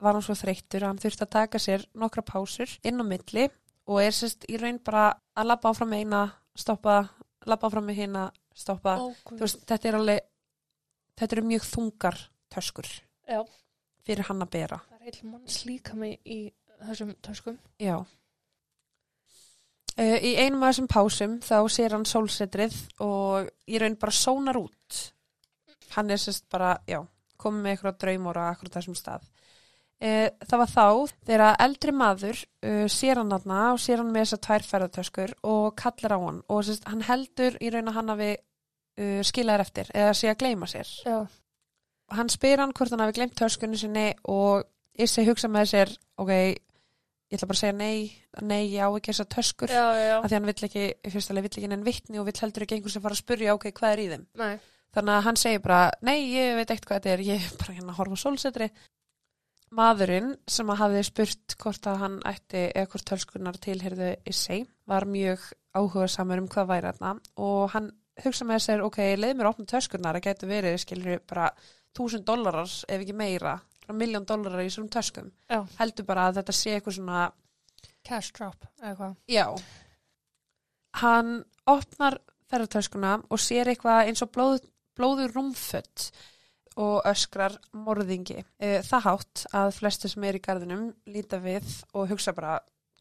[0.00, 3.46] var hann svo þreyttur að hann þurfti að taka sér nokkra pásur inn á milli
[3.90, 6.22] og er sérst í raun bara að labba áfram eina,
[6.56, 7.02] stoppa,
[7.46, 8.24] labba áfram með hina,
[8.60, 8.96] stoppa.
[9.00, 10.30] Ó, veist, þetta er alveg,
[11.20, 12.88] þetta eru mjög þungar töskur
[13.30, 13.42] Já,
[14.06, 14.80] fyrir hann að bera.
[14.88, 16.40] það er heil manns líka mig í
[16.80, 17.60] þessum töskum.
[17.80, 17.98] Já.
[20.00, 24.56] Uh, í einum af þessum pásum þá sér hann sólsetrið og í raun bara sónar
[24.60, 25.00] út.
[25.96, 27.02] Hann er sérst bara, já,
[27.40, 29.26] komið með eitthvað draumóra akkur þessum stað.
[30.00, 30.86] Uh, það var þá
[31.28, 35.66] þegar eldri maður uh, sér hann aðna og sér hann með þessar tvær ferðartöskur og
[35.76, 38.30] kallar á hann og sérst, hann heldur í raun að hann hafi
[39.00, 40.90] uh, skilaðir eftir eða sé að gleyma sér.
[41.06, 41.20] Já,
[42.10, 44.64] Hann spyr hann hvort hann hafi gleymt töskunni sinni og
[45.00, 48.10] Issi hugsa með sér, ok, ég ætla bara að segja nei,
[48.42, 49.70] nei, ég á ekki þessar töskur.
[49.70, 50.82] Já, já, af því hann vill ekki,
[51.14, 53.54] fyrst alveg vill ekki enn vittni og vill heldur ekki einhver sem fara að spurja
[53.54, 54.26] ok, hvað er í þeim?
[54.42, 54.48] Næ.
[54.98, 57.76] þannig að hann segir bara, nei, ég veit ekkert hvað þetta er ég er bara
[57.78, 58.68] hérna að horfa á sólsetri
[59.78, 64.66] maðurinn sem að hafði spurt hvort að hann ætti eða hvort tölskunar tilherðu í seg
[64.90, 65.44] var mjög
[65.78, 67.12] áhuga samur um hvað væri þarna
[67.46, 67.90] og hann
[68.24, 71.50] hugsa með sér, ok, leið mér opna töskunar það getur verið, skilur bara
[71.96, 73.58] túsund dollarar ef ekki meira
[73.90, 75.64] miljón dollarar í svona töskum Já.
[75.80, 77.32] heldur bara að þetta sé eitthvað svona
[78.06, 79.16] Cash drop, eða hvað.
[79.28, 79.46] Já.
[81.00, 82.16] Hann opnar
[82.50, 84.62] ferðartöskuna og sér eitthvað eins og blóð,
[84.98, 86.08] blóður rúmfött
[86.80, 88.40] og öskrar morðingi.
[88.58, 92.60] Eh, Það hátt að flestir sem er í garðinum líta við og hugsa bara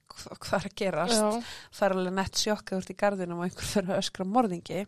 [0.10, 1.14] "Hva- hvað er að gerast.
[1.14, 4.88] Já, Það er alveg nett sjokkað úr í garðinum og einhver fyrir að öskra morðingi.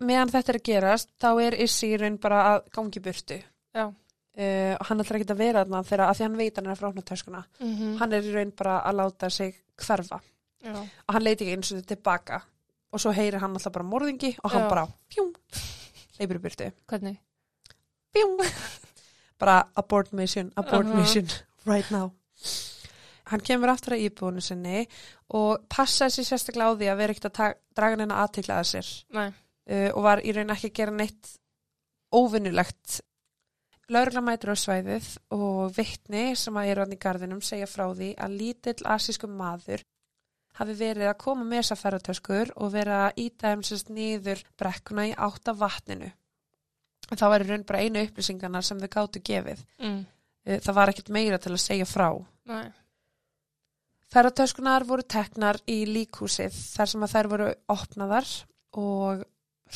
[0.00, 3.42] Meðan þetta er að gerast, þá er Issi í raun bara að gangi burtu.
[3.74, 3.86] já.
[4.32, 6.72] Uh, og hann ætlar ekki að vera þarna þegar að því hann veit hann er
[6.72, 7.42] að frána töskuna.
[7.60, 10.22] Mm Hann er í raun bara að láta sig hverfa.
[10.62, 12.38] Já, og hann leiti ekki eins og þetta tilbaka
[12.92, 14.70] og svo heyrir hann alltaf bara morðingi og hann Já.
[14.70, 15.32] bara fjúm,
[16.18, 17.16] leipur í burtu hvernig?
[18.12, 18.36] fjúm,
[19.40, 20.98] bara abort mission, abort Aha.
[21.00, 21.26] mission
[21.66, 22.12] right now
[23.32, 24.84] hann kemur aftur að íbúinu sinni
[25.32, 29.28] og passaði sér sérstaklega á því að vera ekkert að draga aðtikla að sér Nei.
[29.70, 31.32] Uh, og var í raun ekki að gera neitt
[32.12, 33.00] óvinnulegt
[33.92, 38.12] Lörgla mætur á svæðið og vittni sem að eru hann í gardinum segja frá því
[38.14, 39.82] að lítill asísku maður
[40.58, 45.08] hafi verið að koma með þessa ferratöskur og verið að íta þeim sérst niður brekkuna
[45.10, 46.10] í átt af vatninu.
[47.12, 49.64] Það var í raun bara einu upplýsingarna sem þau gáttu gefið.
[49.82, 49.98] Mm.
[50.46, 52.08] Uh, Það var ekkert meira til að segja frá.
[52.52, 52.64] Nei.
[54.12, 58.32] Ferratöskunar voru teknar í líkhúsið þar sem að þær voru opnaðar
[58.76, 59.22] og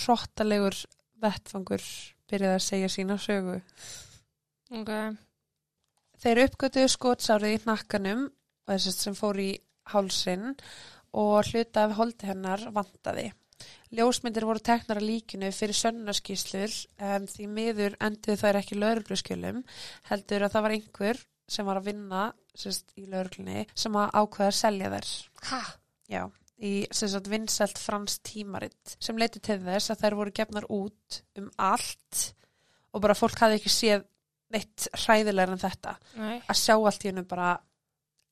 [0.02, 0.76] hrottalegur
[1.22, 1.84] vettfangur
[2.30, 3.60] byrjaði að segja sína sögu.
[4.74, 4.92] Ok.
[6.22, 8.28] Þeir uppgötuðu skotsárið í hnakkanum
[8.66, 9.50] þess sem fór í
[9.92, 10.54] hálsin
[11.16, 13.30] og hluta af holdi hennar vantaði.
[13.96, 16.72] Ljósmyndir voru teknar að líkinu fyrir sönnaskíslur
[17.12, 19.62] en því miður enduðu þær ekki laurugluskjölum
[20.10, 22.24] heldur að það var einhver sem var að vinna
[22.58, 25.12] sérst, í lauruglunni sem að ákveða að selja þær.
[25.50, 25.60] Ha?
[26.10, 26.22] Já,
[26.64, 31.50] í sérst, vinsælt frans tímaritt sem leiti til þess að þær voru gefnar út um
[31.60, 32.22] allt
[32.96, 34.06] og bara fólk hafði ekki séð
[34.54, 36.36] neitt hræðilegar en þetta Nei.
[36.40, 37.56] að sjá allt í hennu bara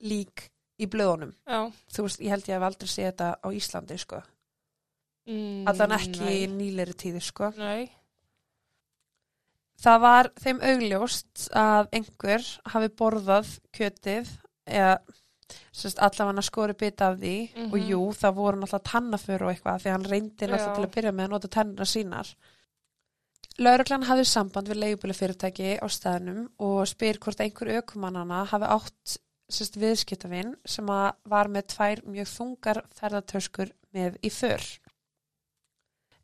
[0.04, 0.46] lík
[0.80, 1.34] í blöðunum.
[1.46, 1.58] Já.
[1.94, 4.20] Þú veist, ég held ég hef aldrei séð þetta á Íslandi, sko.
[5.30, 7.50] Mm, Allan ekki í nýleiri tíði, sko.
[7.58, 7.90] Nei.
[9.84, 14.30] Það var þeim augljóst að einhver hafi borðað kjötið
[14.70, 14.94] eða
[15.72, 17.72] sérst, allavega skori bita af því Mhm.
[17.72, 21.12] og jú, það voru náttúrulega tannafur og eitthvað því hann reyndi náttúrulega til að byrja
[21.12, 22.34] með að nota tennina sínar.
[23.58, 29.18] Lauruglan hafði samband við leigubílafyrirtæki á staðnum og spyr hvort einhver aukumannana hafi átt
[29.50, 34.58] sérst, viðskiptavinn sem var með tvær mjög þungar ferðartöskur með í för.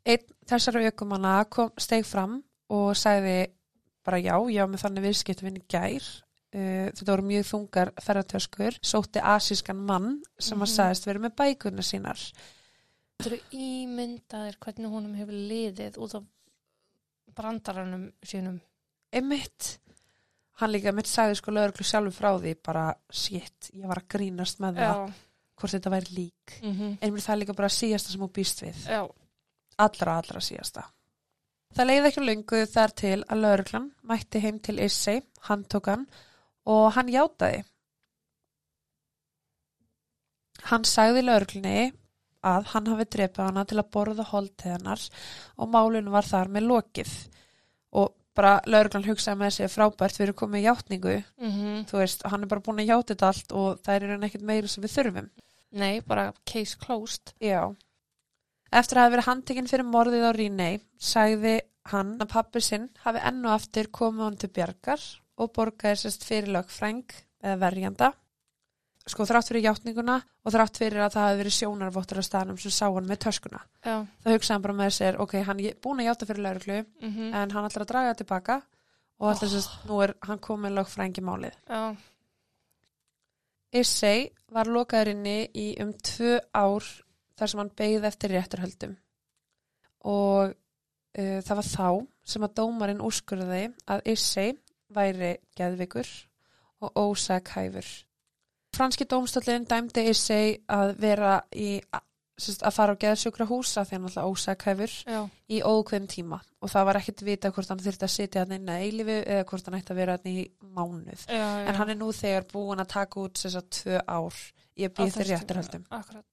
[0.05, 1.45] Einn þessara aukumanna
[1.79, 3.47] steg fram og sagði
[4.03, 6.03] bara já, já með þannig viðskiptavinn gær.
[6.53, 10.73] Uh, þetta voru mjög þungar ferðartöskur, sótti asískan mann sem að Mhm.
[10.75, 12.19] sagðist verið með bækurna sínar.
[13.21, 16.23] Þú eru ímyndaðir hvernig honum hefur liðið út af
[17.35, 18.59] brandaranum sínum.
[19.13, 19.77] Einmitt.
[20.59, 24.59] Hann líka mitt sagði sko lögreglu sjálfur frá því bara, shit, ég var að grínast
[24.59, 25.13] með það Já.
[25.61, 26.57] hvort þetta væri lík.
[26.61, 26.97] Mm -hmm.
[27.01, 28.75] Einmitt það er líka bara síðasta sem hún býst við.
[28.87, 29.09] Já.
[29.79, 30.83] Allra, allra síðasta.
[31.73, 36.05] Það leiði ekki lungu þar til að lögreglan mætti heim til Issei, hann tók hann
[36.69, 37.63] og hann játaði.
[40.69, 41.91] Hann sagði lögreglunni
[42.45, 45.03] að hann hafi drepið hana til að borða holdteðanar
[45.57, 47.13] og málun var þar með lokið.
[47.97, 52.47] Og bara lögreglan hugsaði með sig frábært fyrir komið játningu, Mm þú veist, hann er
[52.47, 55.29] bara búin að játa þetta allt og það er í ekkert meira sem við þurfum.
[55.71, 57.33] Nei, bara case closed.
[57.39, 57.73] Já.
[58.71, 61.59] Eftir að hafa verið handtekinn fyrir morðið á Rínei, sagði
[61.91, 65.01] hann að pappi sinn hafi enn og aftur komið hann til bjargar
[65.41, 68.11] og borgaði sérst fyrir lögfræng eða verjanda.
[69.09, 72.73] Sko þrátt fyrir játninguna og þrátt fyrir að það hafi verið sjónarvottur á staðnum sem
[72.75, 73.63] sá hann með töskuna.
[73.81, 73.95] Já.
[74.21, 77.33] Það hugsaði hann bara með sér, ok, hann er búin að játa fyrir lauruglu Mm
[77.41, 78.61] en hann ætlar að draga tilbaka
[79.19, 81.57] og ætlar sérst, nú er hann komið lögfræng í málið.
[81.69, 81.95] Já.
[83.71, 86.85] Issei var lokaður inni í um tvö ár
[87.39, 88.97] þar sem hann beigði eftir rétturhöldum
[90.11, 91.87] og uh, það var þá
[92.33, 94.51] sem að dómarinn úrskurði að Issei
[94.95, 96.07] væri geðvikur
[96.81, 97.89] og ósakhæfur.
[98.75, 101.81] Franski dómstöldin dæmdi Issei að vera í
[102.41, 105.19] sérst, að fara á geðsjúkra húsa því hann alltaf ósakhæfur Já.
[105.51, 108.71] í ókveðum tíma og það var ekkert vita hvort hann þurfti að sitja hann inn
[108.71, 111.25] að eilifu eða hvort hann ætti að vera hann í mánuð.
[111.27, 111.67] Já, já.
[111.67, 114.39] En hann er nú þegar búin að taka út þess að tvö ár
[114.77, 115.39] í að Á býða þessu þeir tíma.
[115.41, 115.85] rétturhöldum.
[115.99, 116.25] Akkurat.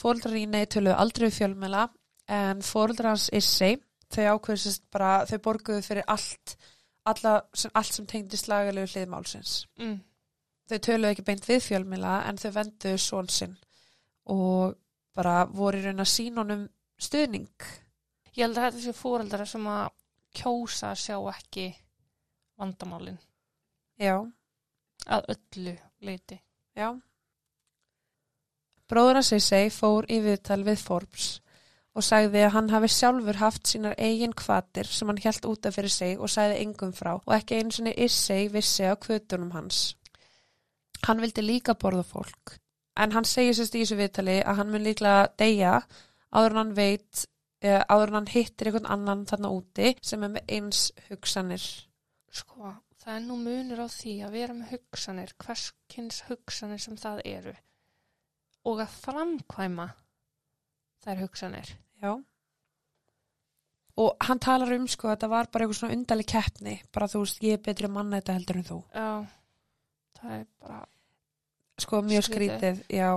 [0.00, 1.86] Fóldrar í nei töluðu aldrei fjölmela
[2.30, 3.76] en fóldrar hans Issei,
[4.10, 6.56] þau ákveðsist bara, þau borguðu fyrir allt,
[7.08, 9.66] alla, sem, allt sem tengdi slagalegu hliðmálsins.
[9.80, 9.98] Mm.
[10.70, 13.56] Þau töluðu ekki beint við fjölmela en þau venduðu són sinn
[14.30, 14.76] og
[15.16, 16.66] bara voru í raun að sína honum
[17.00, 17.48] stuðning.
[18.36, 19.88] Ég held að þetta sé fóreldra sem að
[20.38, 21.64] kjósa að sjá ekki
[22.60, 23.18] vandamálin
[24.00, 24.20] Já,
[25.10, 25.72] að öllu
[26.06, 26.38] leiti.
[26.76, 26.92] já.
[28.90, 31.26] Bróður hans Issei fór í viðtal við Forbes
[31.94, 35.74] og sagði að hann hafi sjálfur haft sínar eigin kvatir sem hann hjælt út af
[35.74, 39.96] fyrir sig og sagði engum frá og ekki einu sinni Issei vissi á kvötunum hans.
[41.06, 42.56] Hann vildi líka borða fólk
[43.00, 45.74] en hann segir sérst í þessu viðtali að hann mun líklega deyja
[46.30, 47.24] áður en hann veit
[47.60, 51.64] eða áður en hann hittir einhvern annan þarna úti sem er með eins hugsanir.
[52.30, 57.24] Sko, það er nú munur á því að vera með hugsanir, hverskins hugsanir sem það
[57.32, 57.56] eru
[58.68, 59.86] og að framkvæma
[61.04, 61.70] þær hugsanir.
[62.02, 62.14] Já.
[64.00, 67.20] og hann talar um sko að þetta var bara eitthvað svona undarleg keppni bara þú
[67.24, 69.08] veist, ég er betri manna þetta heldur en þú Já,
[70.20, 70.78] það er bara,
[71.84, 72.56] sko mjög Skrítið.
[72.56, 73.10] skrítið, já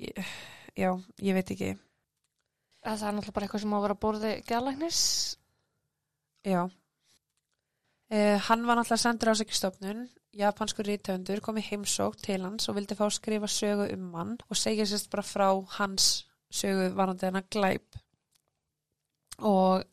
[0.00, 0.30] Ég-
[0.78, 4.02] já, ég veit ekki að það er náttúrulega bara eitthvað sem á að vera að
[4.04, 5.00] borði gælæknis.
[6.46, 6.60] já
[8.10, 12.94] eh, hann var náttúrulega sendur ásækistofnun japansku rítöfundur kom í heimsók til hans og vildi
[12.94, 17.46] fá að skrifa sögu um hann og segja sérst bara frá hans sögu varandi hennar
[17.50, 17.98] glæp.
[19.38, 19.84] Og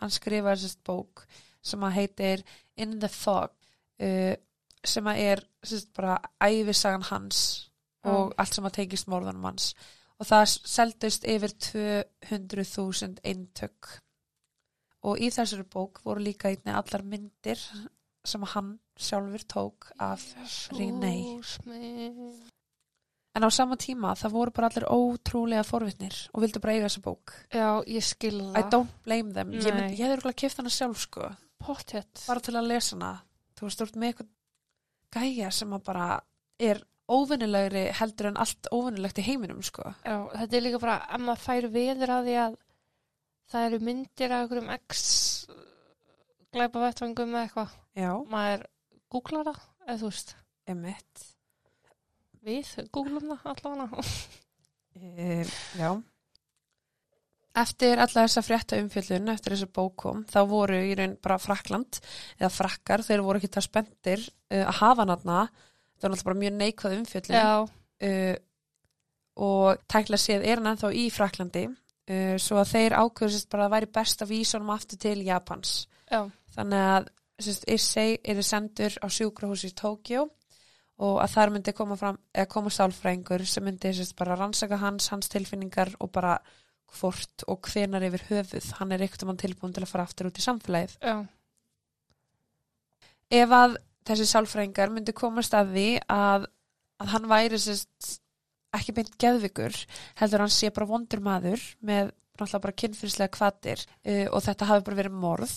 [0.00, 1.24] hann skrifaði sérst bók
[1.62, 2.44] sem að heitir
[2.78, 4.34] In the Fog uh,
[4.84, 7.68] sem að er sérst bara æfisagan hans
[8.08, 9.72] og allt sem að tengist morðanum hans.
[10.18, 13.90] Og það seldust yfir 200.000 eintök.
[15.06, 17.60] Og í þessari bók voru líka einni allar myndir
[18.26, 20.24] sem hann sjálfur tók af
[20.74, 21.38] Renee.
[23.36, 27.02] En á sama tíma það voru bara allir ótrúlega forvitnir og vildu bara eiga þessa
[27.04, 27.34] bók.
[27.54, 29.52] Já, ég skil I don't blame them.
[29.52, 29.72] Ég, Nei.
[29.76, 31.28] myndi, ég hefði örugglega keypt hana sjálf sko.
[31.58, 32.24] Pottet.
[32.26, 33.12] bara til að lesa hana.
[33.58, 34.30] Þú veist, þú ert með eitthvað
[35.18, 36.08] gæja sem að bara
[36.58, 39.92] er óvinnilegri heldur en allt óvinnilegt í heiminum sko.
[40.04, 42.58] Já, þetta er líka bara, ef maður fær veður að því að
[43.48, 45.06] það eru myndir af einhverjum x
[46.52, 47.72] glæpa vettvangum eða eitthvað.
[47.96, 48.66] já, Maður
[49.12, 50.34] googlar það, eða þú veist,
[50.68, 51.24] emitt
[52.46, 54.04] við googlum það allavega.
[54.98, 55.44] e,
[55.78, 55.90] já.
[57.58, 61.98] Eftir alla þessa frétta umfjöllun, eftir þessa bók kom, þá voru í raun bara Frakland
[62.38, 65.64] eða frakkar, þeir voru ekki það spendir uh, að hafa náttúrulega,
[65.98, 67.40] það var náttúrulega bara mjög neikvað umfjöllun.
[67.40, 67.56] Já,
[68.08, 68.36] uh,
[69.48, 73.74] og tækla séð er hann ennþá í Fraklandi uh, svo að þeir ákveðsist bara að
[73.76, 75.78] væri best að vísa honum aftur til Japans.
[76.10, 76.22] já,
[76.54, 77.14] Þannig að
[77.70, 80.24] Issei er sendur á sjúkrahús í Tókjó
[80.98, 85.10] og að þar myndi koma, fram, eða koma sálfræðingur sem myndi sérst, bara rannsaka hans,
[85.12, 86.38] hans tilfinningar og bara
[86.98, 90.30] hvort og hvenar yfir höfuð hann er ekkert um hann tilbúin til að fara aftur
[90.30, 90.96] út í samfélagið.
[91.02, 91.16] já,
[93.28, 93.76] Ef að
[94.08, 96.46] þessi sálfræðingar myndi komast að því að,
[97.02, 98.14] að hann væri sérst,
[98.74, 99.76] ekki beint geðvikur,
[100.20, 104.86] heldur hann sé bara vondur maður með náttúrulega bara kynfyrslega kvatir uh, og þetta hafi
[104.86, 105.54] bara verið morð,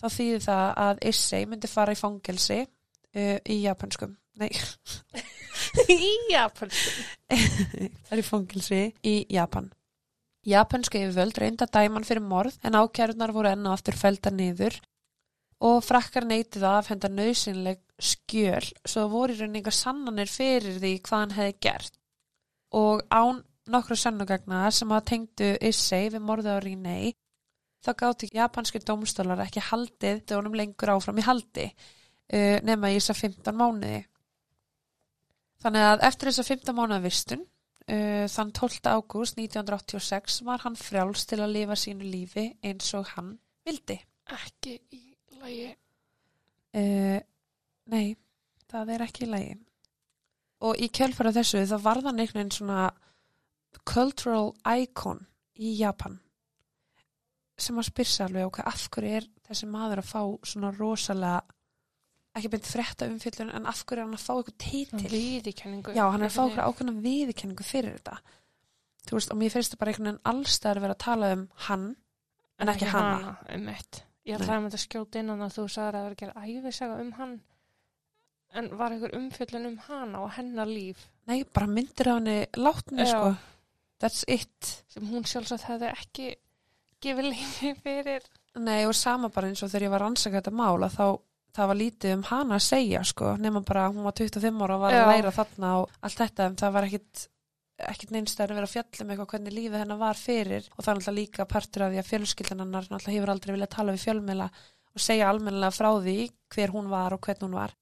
[0.00, 4.50] þá þýðir það að Issei myndi fara í fangelsi uh, í japanskum, nei,
[5.90, 6.62] í það
[8.10, 9.70] er í fangelsi í Japan.
[10.46, 14.78] Japansku yfirvöld reynda dæman fyrir morð en ákjærunar voru enn og aftur felda niður.
[15.60, 20.94] Og frakkar neytið að afhenda nöðsynleg skjöl svo voru í rauninni enga sannanir fyrir því
[21.04, 21.98] hvað hann hefði gert.
[22.72, 27.12] Og án nokkru sannugagna sem að tengdu Issei við morðið á Rinei
[27.84, 33.16] þá gátti japanski dómstólar ekki haldið dónum lengur áfram í haldi uh, nema í þessa
[33.20, 34.00] 15 mánuði
[35.62, 38.80] þannig að eftir þessa 15 mánuða vistun uh, þann 12.
[38.88, 43.34] ágúst 1986 var hann frjáls til að lifa sínu lífi eins og hann
[43.66, 44.00] vildi
[44.30, 45.00] Ekki í
[45.40, 45.70] lagi.
[46.76, 47.18] Uh,
[47.90, 48.14] nei,
[48.70, 49.54] það er ekki í lagi.
[50.66, 52.90] Og í kjölfara þessu þá var það einhvern veginn svona
[53.88, 55.24] cultural icon
[55.58, 56.18] í Japan
[57.60, 61.42] sem að spyrsa alveg ok, af hverju er þessi maður að fá svona rosalega
[62.38, 65.94] ekki beint frétta umfyllun en af hverju er hann að fá eitthvað titil Viðikenningu.
[65.96, 68.20] Já, hann er að fá okkur ákveðna viðurkenningu fyrir þetta
[69.08, 71.86] þú veist, og mér finnst það bara einhvern veginn allstæður vera að tala um hann
[72.60, 73.36] en ekki hana.
[73.54, 74.02] Um eitt.
[74.28, 76.42] Ég ætlaði að mynda að skjóta innan að þú sagðir að það var að gera
[76.44, 77.38] æfisaga um hann.
[78.60, 83.04] En var einhver umfjöllun um hana og hennar líf Nei, bara myndir af henni látni
[83.06, 83.28] sko
[84.02, 86.28] That's it sem hún sjálfsagt hefði ekki
[87.04, 88.24] gefið lífi fyrir.
[88.58, 91.04] Nei, og sama bara eins og þegar ég var að rannsaka þetta mál að þá
[91.56, 94.84] það var lítið um hana að segja sko, nema bara hún var 25 ára og
[94.84, 95.02] var Já.
[95.02, 97.26] að læra þarna og allt þetta en það var ekkit
[97.80, 100.90] ekkit neinstæður að vera að fjalla um eitthvað hvernig lífið hennar var fyrir og það
[100.90, 104.04] er náttúrulega líka partur af því að fjölskyldan hennar náttúrulega hefur aldrei viljað tala við
[104.04, 104.48] fjölmiðla
[104.90, 106.16] og segja almennilega frá því
[106.54, 107.76] hver hún var og hvern hún var.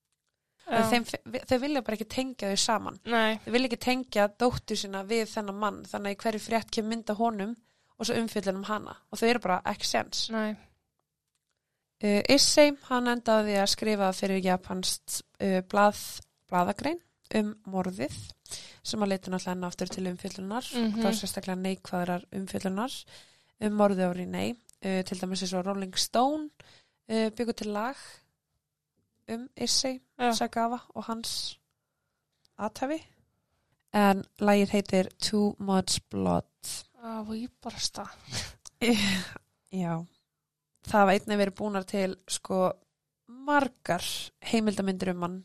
[0.69, 1.07] Þeim,
[1.49, 2.99] þau vilja bara ekki tengja þau saman.
[3.09, 7.17] Nei, Þau vilja ekki tengja dóttur sína við þennan mann þannig hverju frétt kemur mynda
[7.17, 7.55] honum
[7.99, 10.27] og svo umfyllin um hana og þau eru bara ekki sens.
[10.31, 10.53] nei.
[11.99, 15.99] Uh, Issei, hann endaði að skrifa fyrir japanst uh, blað,
[16.51, 17.01] blaðagrein
[17.35, 18.15] um morðið
[18.87, 20.95] sem að leita náttúrulega aftur til umfyllunar Mhm.
[20.95, 22.95] og þá sérstaklega neikvæðrar umfyllunar
[23.61, 26.49] um morðið á Rinei uh, til dæmis eins og Rolling Stone
[27.09, 27.97] byggur til lag
[29.29, 30.31] um Issei Já.
[30.39, 31.59] Sagawa og hans
[32.59, 32.99] aðtæfi
[33.97, 36.45] en lagið heitir Too Much Blood
[36.99, 38.09] Það var ég bara stað.
[39.83, 39.95] Já,
[40.89, 42.61] það var einnig verið búnar til sko
[43.49, 44.05] margar
[44.51, 45.39] heimildamindir um hann.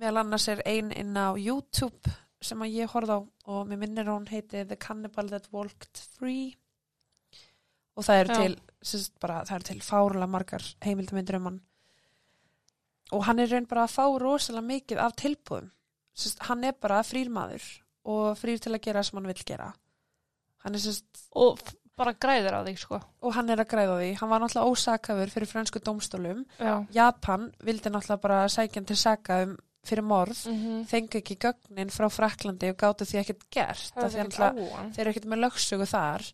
[0.00, 3.20] Meðal annars er ein inn á YouTube sem að ég horfði á
[3.52, 6.54] og mér minnir hún heiti The Cannibal That Walked Free.
[7.98, 11.60] Og það eru til sérst, bara, það eru til fárlega margar heimildamindir um hann.
[13.12, 15.70] Og hann er raun bara að fá rosalega mikið af tilbúðum
[16.16, 17.66] sérst, hann er bara frýrmaður
[18.10, 19.70] og frýr til að gera sem hann vill gera.
[20.64, 21.60] Hann er sérst og
[22.00, 23.00] bara græður á því sko.
[23.22, 26.44] Og hann er að græða því, hann var náttúrulega ósakafur fyrir fransku dómstólum.
[26.58, 30.44] Já, Japan vildi náttúrulega bara sækja hann til saka um fyrir morð.
[30.50, 34.60] Mm fengu ekki gögnin frá Fraklandi og gáttu því ekkert gert af því að
[34.94, 36.26] þeir eru ekkert með lögsögu þar.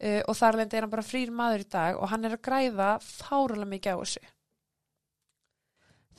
[0.00, 2.44] Uh, og þar lendi er hann bara frýr maður í dag og hann er að
[2.46, 4.22] græða fárulega mikið á þessu.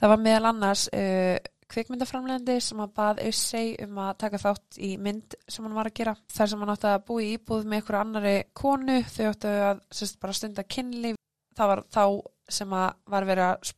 [0.02, 1.38] Það var meðal annars uh,
[1.72, 5.98] kvikmyndaframlendi sem að bað Össei um að taka þátt í mynd sem hann var að
[6.02, 8.98] gera þar sem hann átti að búi íbúð með einhverju annari konu.
[9.08, 11.16] Þau áttu að sérst, bara stunda kynlíf.
[11.58, 12.04] Það var þá
[12.52, 13.72] sem að var verið að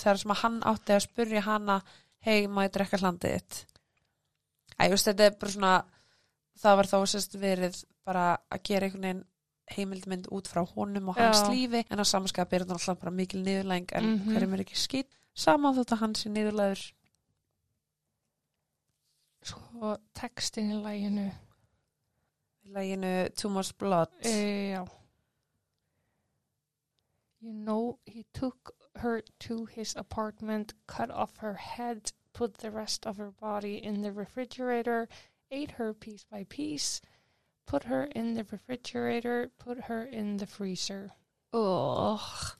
[0.00, 1.80] þegar sem að hann átti að spurja hana
[2.20, 3.64] hei, ég drekka hlandið þitt?
[4.76, 5.72] Æ, ég veist, þetta er bara svona
[6.60, 9.24] það var þá sérst verið bara að gera einhvern veginn
[9.70, 11.50] heimildmynd út frá honum og hans Já.
[11.52, 14.32] lífi en á samanskap er þetta alltaf bara mikil niðurlæng en mm Mhm.
[14.34, 15.10] hverjum er ekki skýt.
[15.34, 16.82] Saman þótt að hans er niðurlæður
[19.42, 21.26] sko textin í læginu
[22.64, 24.08] í læginu Too Much Blood.
[24.24, 24.86] E, já.
[27.40, 33.06] You know he took her to his apartment cut off her head put the rest
[33.06, 35.08] of her body in the refrigerator
[35.50, 37.00] ate her piece by piece
[37.66, 41.12] put her in the refrigerator put her in the freezer.
[41.52, 42.56] Oh.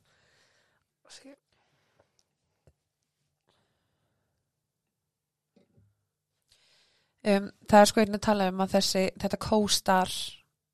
[7.27, 10.15] Um, það er sko að tala um að þessi þetta kóstar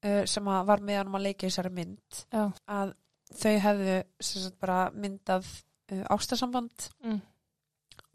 [0.06, 2.44] uh, sem var með hann að leika í þessari mynd já.
[2.66, 2.94] að
[3.36, 5.48] þau hefðu sagt, bara myndað
[5.92, 7.20] uh, ástasamband mm.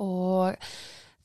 [0.05, 0.71] og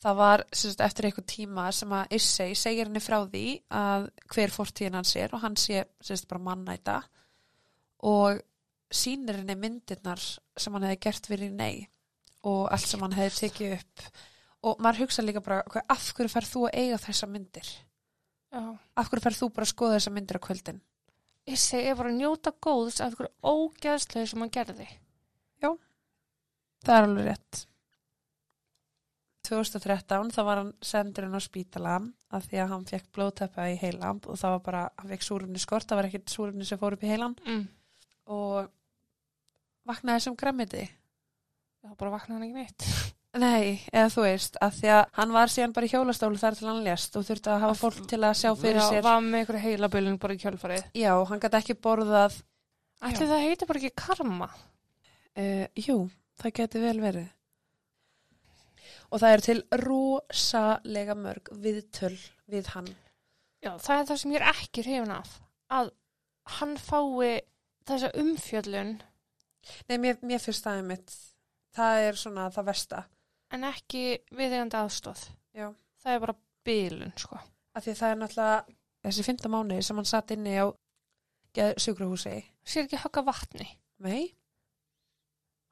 [0.03, 4.55] það var sagt, eftir eitthvað tíma sem að Issei segir henni frá því að hver
[4.55, 7.01] fórtíðin hans er og hann sé sagt, bara mannæta
[8.07, 8.43] og
[8.93, 11.87] sýnir henni myndirnar sem hann hefði gert fyrir nei
[12.47, 14.05] og allt sem hann hefði tekið upp
[14.67, 17.71] og maður hugsa líka bara "Ok, af hverju ferð þú að eiga þessa myndir?
[18.53, 18.63] Já.
[18.97, 20.81] Af hverju ferð þú bara að skoða þessa myndir á kvöldin?
[21.47, 24.89] Ég segi bara að njóta góðs af einhverju ógeðslega sem hann gerði.
[26.87, 27.67] Það er alveg rétt.
[29.47, 31.97] 2013 þá var hann sendur inn á spítala
[32.35, 35.63] af því að hann fekk blóðteppa í heilan og það var bara, hann fekk súrumni
[35.63, 37.61] skort það var ekkert súrumni sem fór upp í heilan mm.
[38.35, 38.67] og
[39.87, 44.91] vaknaði sem græmiti það bara vaknaði hann ekki neitt Nei, eða þú veist, að því
[44.95, 47.77] að hann var síðan bara í hjólastólu þar til hann lést og þurfti að hafa
[47.77, 49.03] fólk til að sjá fyrir já, sér.
[49.05, 50.85] var með einhverju heilabölun bara í kjölfarið.
[50.97, 52.39] Já, hann gæti ekki borðað.
[53.05, 54.49] Ætli það heiti bara ekki karma?
[55.37, 55.97] Uh, Jú,
[56.41, 57.27] það geti vel verið.
[59.13, 62.15] Og það er til rosalega mörg viðtöl
[62.51, 62.89] við hann.
[63.61, 65.37] Já, það er það sem ég er ekki hrifin af
[65.77, 65.93] að
[66.57, 67.43] hann fái
[67.87, 68.97] þessa umfjöllun.
[69.91, 71.15] Nei, mér, mér fyrst staðið mitt
[71.77, 73.03] það er svona það versta
[73.55, 75.23] en ekki viðegandi aðstóð.
[75.57, 75.69] Já.
[76.03, 76.37] Það er bara
[76.67, 77.39] bílun, sko.
[77.77, 78.77] af því að það er náttúrulega
[79.07, 80.67] þessi fymta mánuði sem hann satt inni á
[81.57, 82.35] sjúkrahúsi
[82.67, 83.67] Sér ekki högga vatni.
[84.05, 84.35] Nei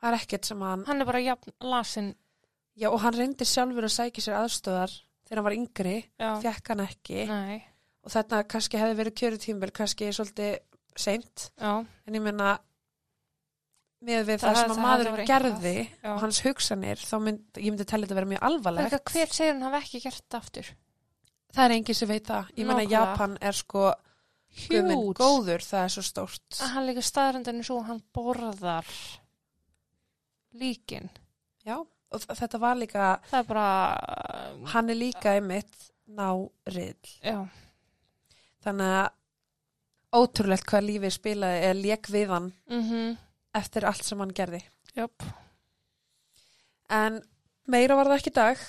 [0.00, 2.12] Það er ekkert sem hann Hann er bara jafn lasin.
[2.76, 4.94] Já, og hann reyndi sjálfur að sækja sér aðstöðar
[5.24, 5.96] þegar hann var yngri,
[6.42, 7.60] fekk hann ekki Nei.
[8.04, 10.56] og þetta kannski hefði verið kjörutímbil kannski svolítið
[10.98, 11.78] seint Já.
[11.80, 12.56] en ég meina
[14.04, 15.74] með við Það það, sem að maðurinn gerði
[16.10, 18.94] og hans hugsanir, þá mynd, ég myndi tellja þetta vera mjög alvarlegt.
[18.94, 20.70] Þegar hver segir hann hafa ekki gert það aftur?
[21.54, 22.48] Það er enginn sem veit það.
[22.58, 22.90] Ég Nákvæmlega.
[22.94, 23.84] Japan er sko
[24.54, 25.18] Hjút.
[25.18, 26.58] góður, það er svo stórt.
[26.60, 28.90] Að hann líka staðrendinu svo að hann borðar
[30.60, 31.10] líkin.
[31.64, 33.68] Já, og þetta var líka, Það er bara,
[34.74, 37.14] hann er líka einmitt náriðl.
[37.24, 37.38] já,
[38.64, 39.12] Þannig að
[40.14, 43.16] ótrúlegt hvað lífið spilaði eða lék við hann mhm,
[43.54, 44.62] eftir allt sem hann gerði.
[44.96, 45.24] jöp,
[46.92, 47.22] En
[47.66, 48.64] meira var það ekki dag,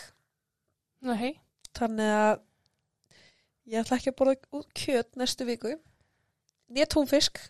[1.05, 1.33] nei,
[1.75, 2.38] þannig að
[3.73, 5.75] ég ætla ekki að borða út kjöt næstu viku.
[6.71, 7.41] Nýja túnfisk.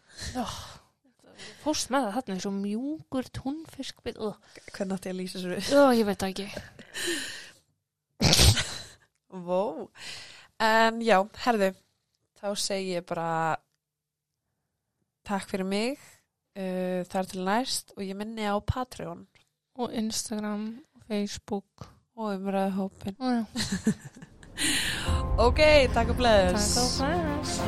[1.63, 4.35] fórst með það þarna er svo mjúkur túnfiskbit, uh.
[4.73, 5.77] Hvernig átti ég að lýsa þessu?
[5.77, 6.47] uh, ég veit ekki.
[9.45, 9.61] Vó.
[10.63, 11.71] En já, herðu,
[12.39, 13.29] þá segi ég bara
[15.27, 15.99] takk fyrir mig,
[16.55, 19.25] uh, þar til næst og ég minni á Patreon
[19.77, 23.15] Og Instagram, Facebook, og umræðu hópin.
[23.19, 23.45] og
[25.47, 25.59] Ok,
[25.93, 26.75] takk og bless.
[26.75, 27.61] takk og bless.